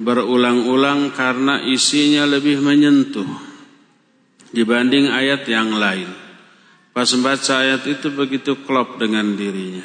[0.00, 3.28] berulang-ulang karena isinya lebih menyentuh
[4.56, 6.08] dibanding ayat yang lain.
[6.96, 9.84] Pas membaca ayat itu begitu klop dengan dirinya.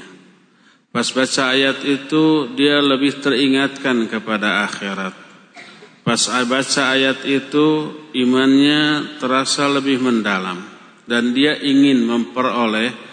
[0.96, 5.14] Pas baca ayat itu dia lebih teringatkan kepada akhirat.
[6.08, 7.68] Pas baca ayat itu
[8.16, 10.62] imannya terasa lebih mendalam
[11.10, 13.13] dan dia ingin memperoleh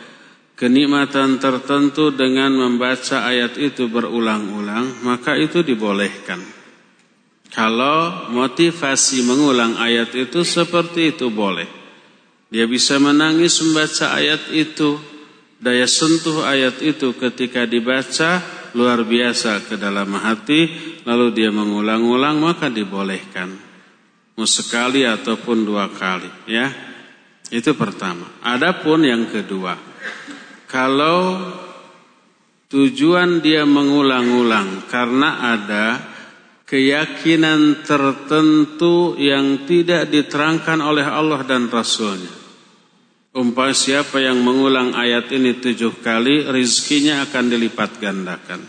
[0.60, 6.36] kenikmatan tertentu dengan membaca ayat itu berulang-ulang, maka itu dibolehkan.
[7.48, 11.64] Kalau motivasi mengulang ayat itu seperti itu boleh.
[12.52, 15.00] Dia bisa menangis membaca ayat itu,
[15.56, 18.44] daya sentuh ayat itu ketika dibaca
[18.76, 20.68] luar biasa ke dalam hati,
[21.08, 23.48] lalu dia mengulang-ulang maka dibolehkan.
[24.36, 26.68] Mau sekali ataupun dua kali, ya.
[27.50, 28.30] Itu pertama.
[28.46, 29.74] Adapun yang kedua,
[30.70, 31.36] kalau
[32.70, 35.86] tujuan dia mengulang-ulang karena ada
[36.70, 42.38] keyakinan tertentu yang tidak diterangkan oleh Allah dan Rasulnya.
[43.30, 48.62] Umpah siapa yang mengulang ayat ini tujuh kali, rizkinya akan dilipat gandakan.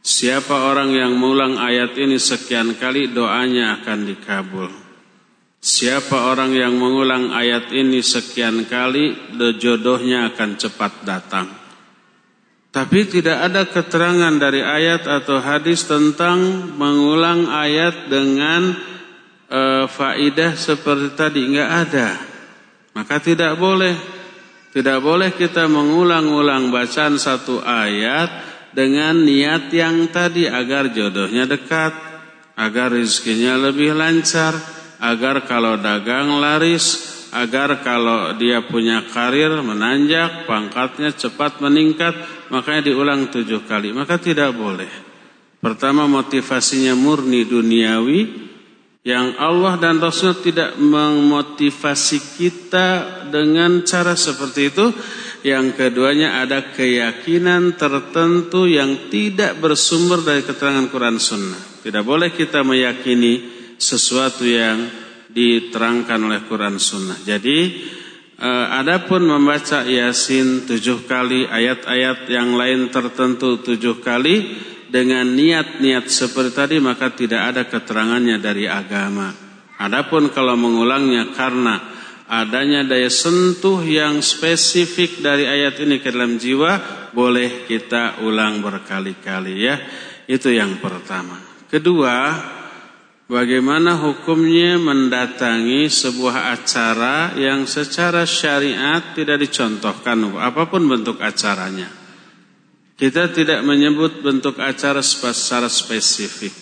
[0.00, 4.79] Siapa orang yang mengulang ayat ini sekian kali, doanya akan dikabul.
[5.60, 11.52] Siapa orang yang mengulang ayat ini sekian kali, jodohnya akan cepat datang.
[12.72, 16.40] Tapi tidak ada keterangan dari ayat atau hadis tentang
[16.80, 18.72] mengulang ayat dengan
[19.52, 22.08] e, faidah seperti tadi, nggak ada.
[22.96, 23.92] Maka tidak boleh,
[24.72, 28.32] tidak boleh kita mengulang-ulang bacaan satu ayat
[28.72, 31.92] dengan niat yang tadi agar jodohnya dekat,
[32.56, 41.16] agar rezekinya lebih lancar, agar kalau dagang laris, agar kalau dia punya karir menanjak, pangkatnya
[41.16, 42.12] cepat meningkat,
[42.52, 43.96] makanya diulang tujuh kali.
[43.96, 44.90] Maka tidak boleh.
[45.60, 48.50] Pertama motivasinya murni duniawi,
[49.00, 52.88] yang Allah dan Rasul tidak memotivasi kita
[53.32, 54.86] dengan cara seperti itu.
[55.40, 61.80] Yang keduanya ada keyakinan tertentu yang tidak bersumber dari keterangan Quran Sunnah.
[61.80, 64.84] Tidak boleh kita meyakini sesuatu yang
[65.32, 67.16] diterangkan oleh Quran Sunnah.
[67.24, 67.58] Jadi
[68.36, 76.50] eh, adapun membaca Yasin tujuh kali, ayat-ayat yang lain tertentu tujuh kali, dengan niat-niat seperti
[76.50, 79.30] tadi maka tidak ada keterangannya dari agama.
[79.80, 81.78] Adapun kalau mengulangnya karena
[82.26, 86.78] adanya daya sentuh yang spesifik dari ayat ini ke dalam jiwa,
[87.14, 89.78] boleh kita ulang berkali-kali ya.
[90.26, 91.38] Itu yang pertama.
[91.70, 92.14] Kedua,
[93.30, 101.86] bagaimana hukumnya mendatangi sebuah acara yang secara syariat tidak dicontohkan apa pun bentuk acaranya.
[102.98, 106.52] Kita tidak menyebut bentuk acara secara spesifik.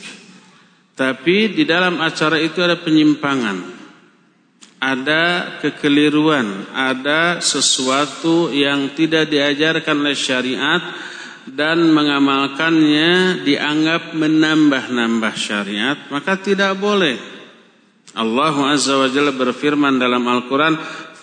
[0.94, 3.80] Tapi di dalam acara itu ada penyimpangan.
[4.78, 10.78] Ada kekeliruan, ada sesuatu yang tidak diajarkan oleh syariat
[11.54, 17.16] dan mengamalkannya dianggap menambah-nambah syariat, maka tidak boleh.
[18.18, 20.74] Allah Azza wa Jalla berfirman dalam Al-Quran,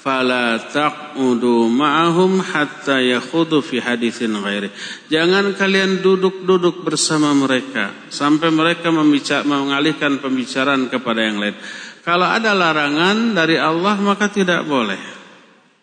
[0.06, 4.70] fala taqudu ma'ahum hatta yakhudu fi haditsin ghairi.
[5.10, 11.58] Jangan kalian duduk-duduk bersama mereka sampai mereka mengalihkan pembicaraan kepada yang lain.
[12.06, 15.15] Kalau ada larangan dari Allah maka tidak boleh.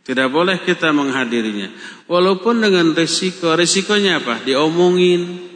[0.02, 1.70] Tidak boleh kita menghadirinya.
[2.10, 3.54] Walaupun dengan resiko.
[3.54, 4.42] Resikonya apa?
[4.42, 5.50] Diomongin.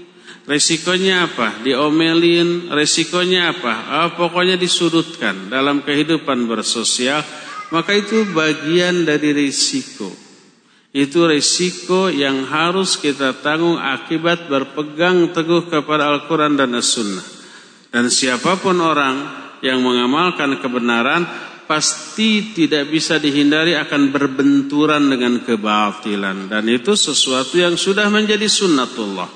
[0.47, 1.59] Resikonya apa?
[1.67, 2.71] Diomelin.
[2.71, 3.75] Resikonya apa?
[4.07, 7.27] Oh, pokoknya disudutkan dalam kehidupan bersosial
[7.71, 10.11] maka itu bagian dari risiko.
[10.97, 17.27] Itu risiko yang harus kita tanggung akibat berpegang teguh kepada Al-Quran dan As-Sunnah.
[17.93, 21.27] Dan siapa pun orang yang mengamalkan kebenaran
[21.67, 26.49] pasti tidak bisa dihindari akan berbenturan dengan kebatilan.
[26.49, 29.29] Dan itu sesuatu yang sudah menjadi sunnatullah.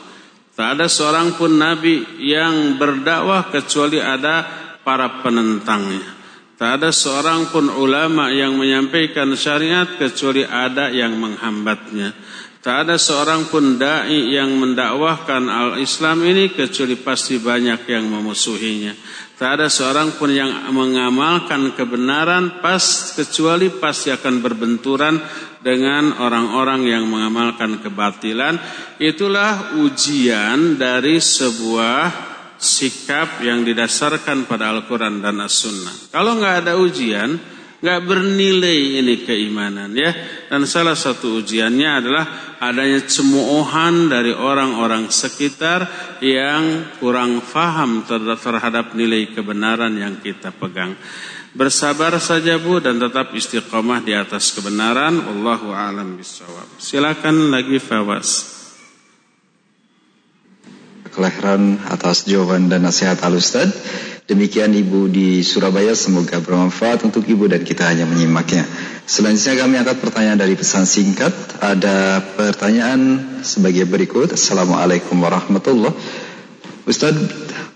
[0.55, 4.47] Tak ada seorang pun nabi yang berdakwah kecuali ada
[4.82, 6.20] para penentangnya.
[6.61, 12.12] Tak ada seorang pun ulama yang menyampaikan syariat kecuali ada yang menghambatnya.
[12.61, 18.93] Tak ada seorang pun dai yang mendakwahkan al-Islam ini kecuali pasti banyak yang memusuhinya.
[19.41, 22.85] Tak ada seorang pun yang mengamalkan kebenaran pas
[23.17, 25.17] kecuali pasti akan berbenturan
[25.65, 28.61] dengan orang-orang yang mengamalkan kebatilan.
[29.01, 32.29] Itulah ujian dari sebuah
[32.61, 36.12] sikap yang didasarkan pada Al-Quran dan As-Sunnah.
[36.12, 37.41] Kalau nggak ada ujian,
[37.81, 40.12] nggak bernilai ini keimanan ya.
[40.47, 42.24] Dan salah satu ujiannya adalah
[42.61, 45.89] adanya cemoohan dari orang-orang sekitar
[46.20, 50.93] yang kurang faham terhadap nilai kebenaran yang kita pegang.
[51.51, 55.19] Bersabar saja Bu dan tetap istiqomah di atas kebenaran.
[55.19, 56.78] Wallahu a'lam bishawab.
[56.78, 58.60] Silakan lagi Fawas
[61.21, 63.69] kelahiran atas jawaban dan nasihat Al Ustad.
[64.25, 68.65] Demikian Ibu di Surabaya, semoga bermanfaat untuk Ibu dan kita hanya menyimaknya.
[69.05, 71.35] Selanjutnya kami angkat pertanyaan dari pesan singkat.
[71.61, 74.33] Ada pertanyaan sebagai berikut.
[74.33, 75.93] Assalamualaikum warahmatullahi
[76.89, 77.13] Ustaz,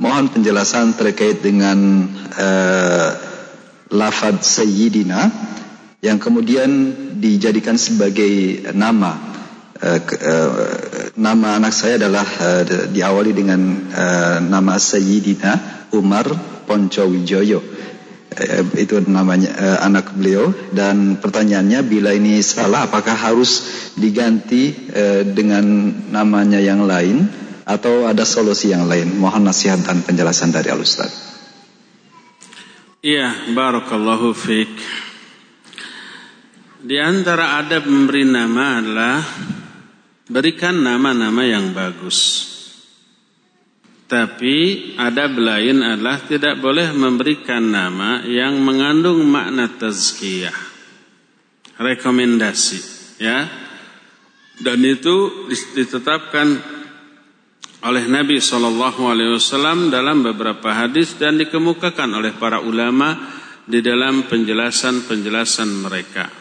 [0.01, 2.09] mohon penjelasan terkait dengan
[2.41, 3.09] uh,
[3.93, 5.29] lafad Sayyidina
[6.01, 6.71] yang kemudian
[7.21, 9.34] dijadikan sebagai nama
[9.85, 10.51] Uh, uh,
[11.21, 13.61] nama anak saya adalah uh, diawali dengan
[13.93, 16.25] uh, nama Sayyidina Umar
[16.65, 17.61] Poncowijoyo.
[18.81, 23.61] Itu namanya uh, anak beliau dan pertanyaannya bila ini salah apakah harus
[24.01, 27.29] diganti uh, dengan namanya yang lain
[27.69, 29.21] atau ada solusi yang lain?
[29.21, 31.13] Mohon nasihat dan penjelasan dari Al Ustaz.
[33.05, 34.73] Iya, barakallahu fiik.
[36.81, 39.21] Di antara adab memberi nama adalah
[40.25, 42.49] Berikan nama-nama yang bagus.
[44.09, 50.57] Tapi ada lain adalah tidak boleh memberikan nama yang mengandung makna tazkiyah.
[51.77, 52.81] Rekomendasi,
[53.21, 53.45] ya.
[54.57, 56.57] Dan itu ditetapkan
[57.85, 63.13] oleh Nabi Shallallahu Alaihi Wasallam dalam beberapa hadis dan dikemukakan oleh para ulama
[63.69, 66.33] di dalam penjelasan-penjelasan mereka.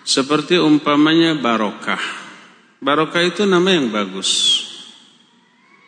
[0.00, 2.23] Seperti umpamanya barokah.
[2.84, 4.60] Barokah itu nama yang bagus.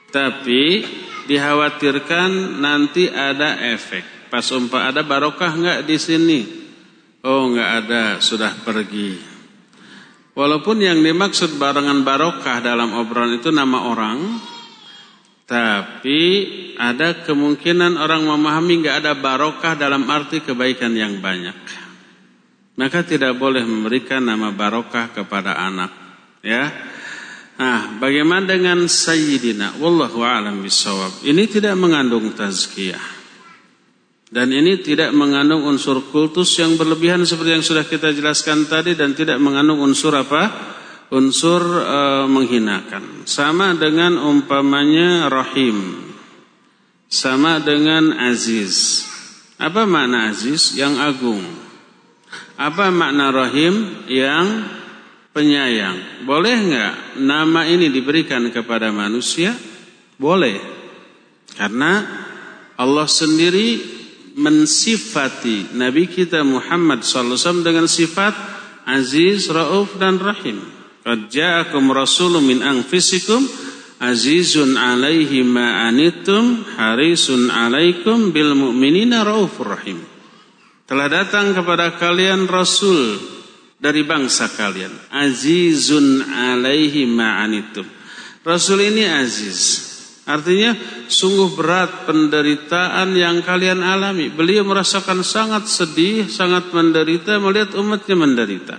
[0.09, 0.81] Tapi
[1.29, 4.33] dikhawatirkan nanti ada efek.
[4.33, 6.41] Pas umpah ada barokah enggak di sini?
[7.21, 9.13] Oh nggak ada, sudah pergi.
[10.33, 14.41] Walaupun yang dimaksud barengan barokah dalam obrolan itu nama orang,
[15.45, 16.23] tapi
[16.81, 21.57] ada kemungkinan orang memahami nggak ada barokah dalam arti kebaikan yang banyak.
[22.81, 26.06] Maka tidak boleh memberikan nama barokah kepada anak.
[26.47, 26.71] Ya,
[27.57, 29.81] Nah, bagaimana dengan Sayyidina?
[29.81, 31.25] Wallahu a'lam bisawab.
[31.25, 33.17] Ini tidak mengandung tazkiyah.
[34.27, 39.17] Dan ini tidak mengandung unsur kultus yang berlebihan seperti yang sudah kita jelaskan tadi dan
[39.17, 40.53] tidak mengandung unsur apa?
[41.15, 43.25] Unsur e, menghinakan.
[43.25, 46.11] Sama dengan umpamanya rahim.
[47.09, 49.07] Sama dengan aziz.
[49.57, 50.77] Apa makna aziz?
[50.77, 51.45] Yang agung.
[52.61, 54.05] Apa makna rahim?
[54.11, 54.76] Yang
[55.37, 56.25] penyayang.
[56.25, 59.53] Boleh nggak nama ini diberikan kepada manusia?
[60.17, 60.57] Boleh.
[61.53, 62.01] Karena
[62.81, 63.77] Allah sendiri
[64.41, 68.33] mensifati Nabi kita Muhammad SAW dengan sifat
[68.89, 70.57] aziz, rauf dan rahim.
[71.05, 73.45] Qad ja'akum rasulun min anfusikum
[74.01, 80.01] azizun alaihi ma anittum harisun alaikum bil mu'minina raufur rahim.
[80.89, 83.36] Telah datang kepada kalian rasul
[83.77, 84.93] dari bangsa kalian.
[85.13, 87.87] Azizun alaihi ma'anitum.
[88.47, 89.85] Rasul ini aziz.
[90.27, 90.75] Artinya
[91.07, 94.27] sungguh berat penderitaan yang kalian alami.
[94.27, 98.77] Beliau merasakan sangat sedih, sangat menderita melihat umatnya menderita.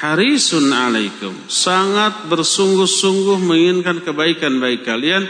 [0.00, 1.36] Harisun alaikum.
[1.52, 5.28] Sangat bersungguh-sungguh menginginkan kebaikan bagi kalian.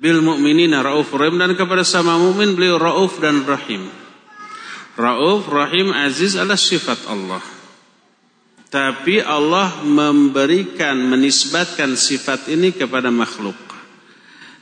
[0.00, 1.36] Bil mu'minina ra'uf rahim.
[1.36, 4.01] Dan kepada sama mu'min beliau ra'uf dan rahim.
[4.92, 7.40] Rauf, Rahim, Aziz adalah sifat Allah.
[8.72, 13.56] Tapi Allah memberikan, menisbatkan sifat ini kepada makhluk.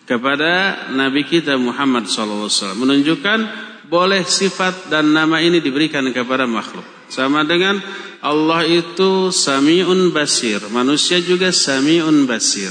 [0.07, 2.75] Kepada Nabi kita Muhammad SAW.
[2.75, 3.39] Menunjukkan
[3.87, 6.87] boleh sifat dan nama ini diberikan kepada makhluk.
[7.11, 7.79] Sama dengan
[8.23, 10.63] Allah itu sami'un basir.
[10.71, 12.71] Manusia juga sami'un basir.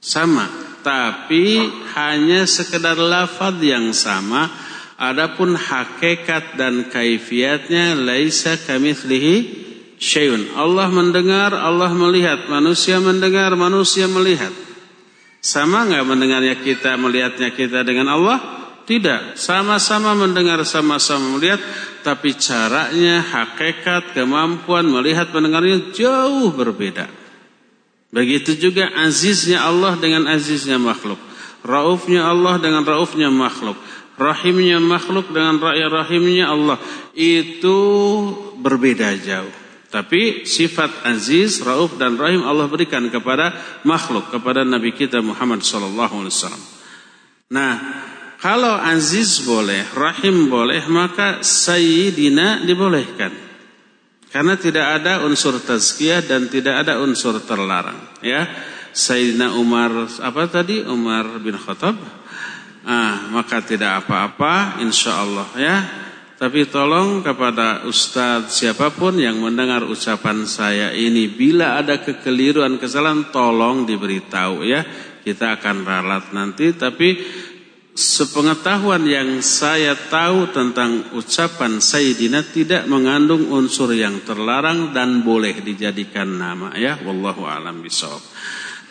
[0.00, 0.48] Sama.
[0.80, 1.66] Tapi
[1.96, 4.65] hanya sekedar lafaz yang sama
[4.96, 9.36] Adapun hakikat dan kaifiatnya laisa kamitslihi
[10.00, 10.56] syai'un.
[10.56, 14.52] Allah mendengar, Allah melihat, manusia mendengar, manusia melihat.
[15.44, 18.38] Sama enggak mendengarnya kita, melihatnya kita dengan Allah?
[18.88, 21.60] Tidak, sama-sama mendengar, sama-sama melihat,
[22.00, 27.04] tapi caranya, hakikat, kemampuan melihat, mendengarnya jauh berbeda.
[28.16, 31.20] Begitu juga aziznya Allah dengan aziznya makhluk.
[31.66, 33.74] Raufnya Allah dengan raufnya makhluk
[34.16, 36.80] rahimnya makhluk dengan rakyat rahimnya Allah
[37.12, 37.78] itu
[38.60, 39.54] berbeda jauh.
[39.86, 43.54] Tapi sifat aziz, rauf dan rahim Allah berikan kepada
[43.86, 46.64] makhluk, kepada Nabi kita Muhammad sallallahu alaihi wasallam.
[47.54, 47.72] Nah,
[48.42, 53.32] kalau aziz boleh, rahim boleh, maka sayyidina dibolehkan.
[54.28, 58.44] Karena tidak ada unsur tazkiyah dan tidak ada unsur terlarang, ya.
[58.92, 60.82] Sayyidina Umar apa tadi?
[60.84, 61.96] Umar bin Khattab
[62.86, 65.76] ah, maka tidak apa-apa insya Allah ya.
[66.36, 73.32] Tapi tolong kepada Ustadz siapa pun yang mendengar ucapan saya ini bila ada kekeliruan kesalahan
[73.32, 74.84] tolong diberitahu ya.
[75.24, 77.16] Kita akan ralat nanti tapi
[77.96, 86.36] sepengetahuan yang saya tahu tentang ucapan Sayyidina tidak mengandung unsur yang terlarang dan boleh dijadikan
[86.36, 87.00] nama ya.
[87.00, 88.20] Wallahu alam bisawab.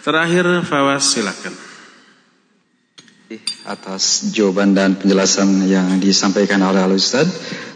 [0.02, 1.65] Terakhir Fawas silakan
[3.66, 7.26] atas jawaban dan penjelasan yang disampaikan oleh Al Ustaz.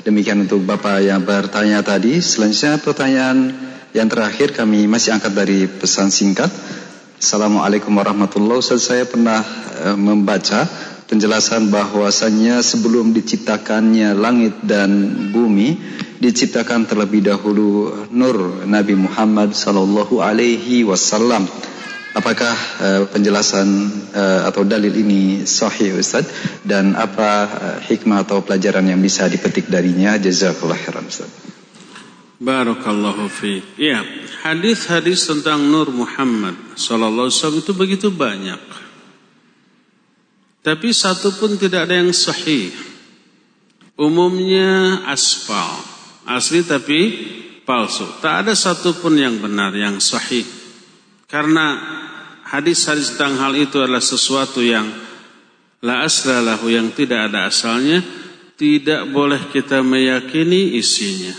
[0.05, 2.21] Demikian untuk Bapak yang bertanya tadi.
[2.21, 3.49] Selanjutnya pertanyaan
[3.89, 6.53] yang terakhir kami masih angkat dari pesan singkat.
[7.17, 8.77] Assalamualaikum warahmatullahi wabarakatuh.
[8.77, 9.41] Saya pernah
[9.89, 10.69] uh, membaca
[11.09, 14.93] penjelasan bahwasannya sebelum diciptakannya langit dan
[15.33, 15.73] bumi
[16.21, 21.49] diciptakan terlebih dahulu nur Nabi Muhammad sallallahu alaihi wasallam.
[22.09, 23.69] Apakah uh, penjelasan
[24.17, 26.25] uh, atau dalil ini sahih Ustaz
[26.65, 31.29] dan apa uh, hikmah atau pelajaran yang bisa dipetik darinya jazakallah khairan Ustaz.
[32.39, 33.61] Barakallahu fi.
[33.77, 34.01] Ya,
[34.41, 38.61] hadis-hadis tentang Nur Muhammad sallallahu alaihi wasallam itu begitu banyak.
[40.65, 42.73] Tapi satu pun tidak ada yang sahih.
[43.99, 45.83] Umumnya aspal,
[46.25, 46.99] asli tapi
[47.67, 48.07] palsu.
[48.23, 50.58] Tak ada satu pun yang benar, yang sahih.
[51.29, 51.77] Karena
[52.49, 54.89] hadis-hadis tentang hal itu adalah sesuatu yang
[55.85, 58.01] la aslalahu yang tidak ada asalnya,
[58.57, 61.31] tidak boleh kita meyakini isinya.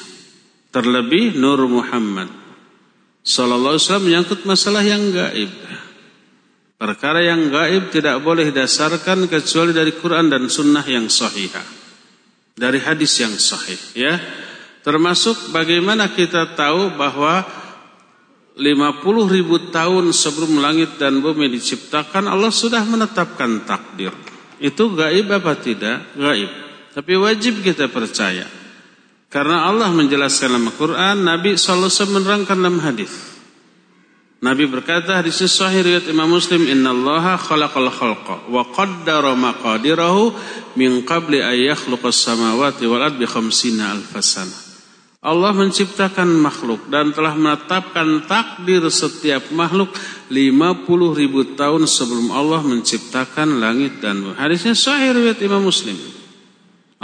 [0.70, 2.30] Terlebih Nur Muhammad
[3.26, 5.50] sallallahu alaihi wasallam menyangkut masalah yang gaib.
[6.80, 11.82] Perkara yang gaib tidak boleh dasarkan kecuali dari Quran dan sunnah yang sahihah.
[12.60, 14.14] dari hadis yang sahih ya.
[14.84, 17.44] Termasuk bagaimana kita tahu bahwa
[18.60, 24.12] 50 ribu tahun sebelum langit dan bumi diciptakan Allah sudah menetapkan takdir.
[24.60, 26.12] Itu gaib apa tidak?
[26.12, 26.50] Gaib.
[26.92, 28.44] Tapi wajib kita percaya.
[29.32, 33.30] Karena Allah menjelaskan dalam Al-Quran, Nabi SAW menerangkan dalam hadis.
[34.40, 40.32] Nabi berkata hadis sahih riwayat Imam Muslim innallaha khalaqal khalqa wa qaddara maqadirahu
[40.80, 44.69] min qabli yakhluqas samawati wal ardi khamsina alfasana.
[45.20, 49.92] Allah menciptakan makhluk dan telah menetapkan takdir setiap makhluk
[50.32, 50.80] 50
[51.12, 54.40] ribu tahun sebelum Allah menciptakan langit dan bumi.
[54.40, 55.92] Hadisnya sahih riwayat Imam Muslim.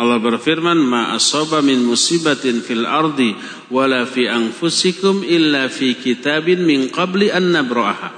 [0.01, 3.37] Allah berfirman, "Ma asaba min musibatin fil ardi
[3.69, 8.17] wala fi anfusikum illa fi kitabin min qabli an nabra'aha."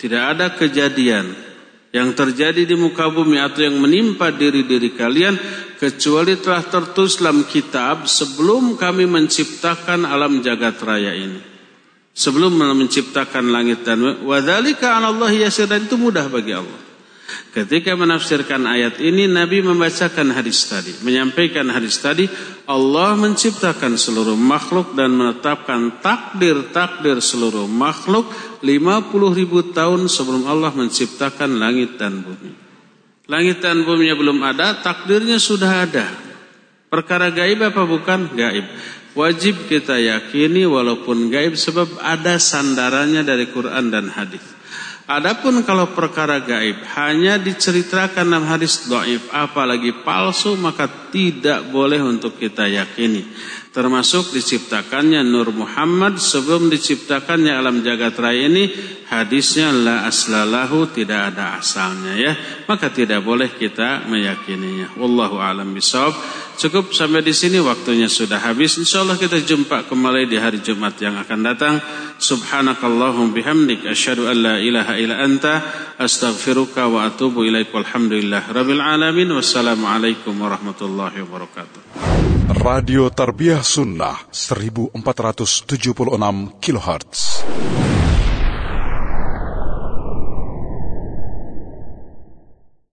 [0.00, 1.45] Tidak ada kejadian
[1.94, 5.34] yang terjadi di muka bumi atau yang menimpa diri-diri kalian
[5.76, 11.40] kecuali telah tertulis dalam kitab sebelum kami menciptakan alam jagat raya ini.
[12.16, 16.85] Sebelum menciptakan langit dan bumi, wa dzalika 'ala Allah yasir dan itu mudah bagi Allah.
[17.50, 22.30] Ketika menafsirkan ayat ini Nabi membacakan hadis tadi Menyampaikan hadis tadi
[22.70, 28.30] Allah menciptakan seluruh makhluk Dan menetapkan takdir-takdir seluruh makhluk
[28.62, 32.52] 50 ribu tahun sebelum Allah menciptakan langit dan bumi.
[33.26, 36.06] Langit dan bumi belum ada Takdirnya sudah ada.
[36.86, 38.38] Perkara gaib apa bukan?
[38.38, 38.66] Gaib.
[39.18, 44.55] Wajib kita yakini walaupun gaib Sebab ada sandarannya dari Quran dan hadis
[45.06, 52.34] Adapun kalau perkara gaib hanya diceritakan dalam hadis doif, apalagi palsu, maka tidak boleh untuk
[52.34, 53.22] kita yakini.
[53.76, 58.72] Termasuk diciptakannya Nur Muhammad sebelum diciptakannya alam jagat raya ini,
[59.12, 62.32] hadisnya la aslalahu tidak ada asalnya ya.
[62.64, 64.96] Maka tidak boleh kita meyakininya.
[64.96, 66.16] Wallahu alam bisawab.
[66.56, 68.80] Cukup sampai di sini waktunya sudah habis.
[68.80, 71.76] Insyaallah kita jumpa kembali di hari Jumat yang akan datang.
[72.16, 75.60] Subhanakallahum bihamdik asyhadu an la ilaha illa anta
[76.00, 82.35] astaghfiruka wa atubu ilaik walhamdulillah rabbil alamin wassalamualaikum warahmatullahi wabarakatuh.
[82.46, 84.94] Radio Tarbiyah Sunnah 1476
[86.62, 87.42] kHz.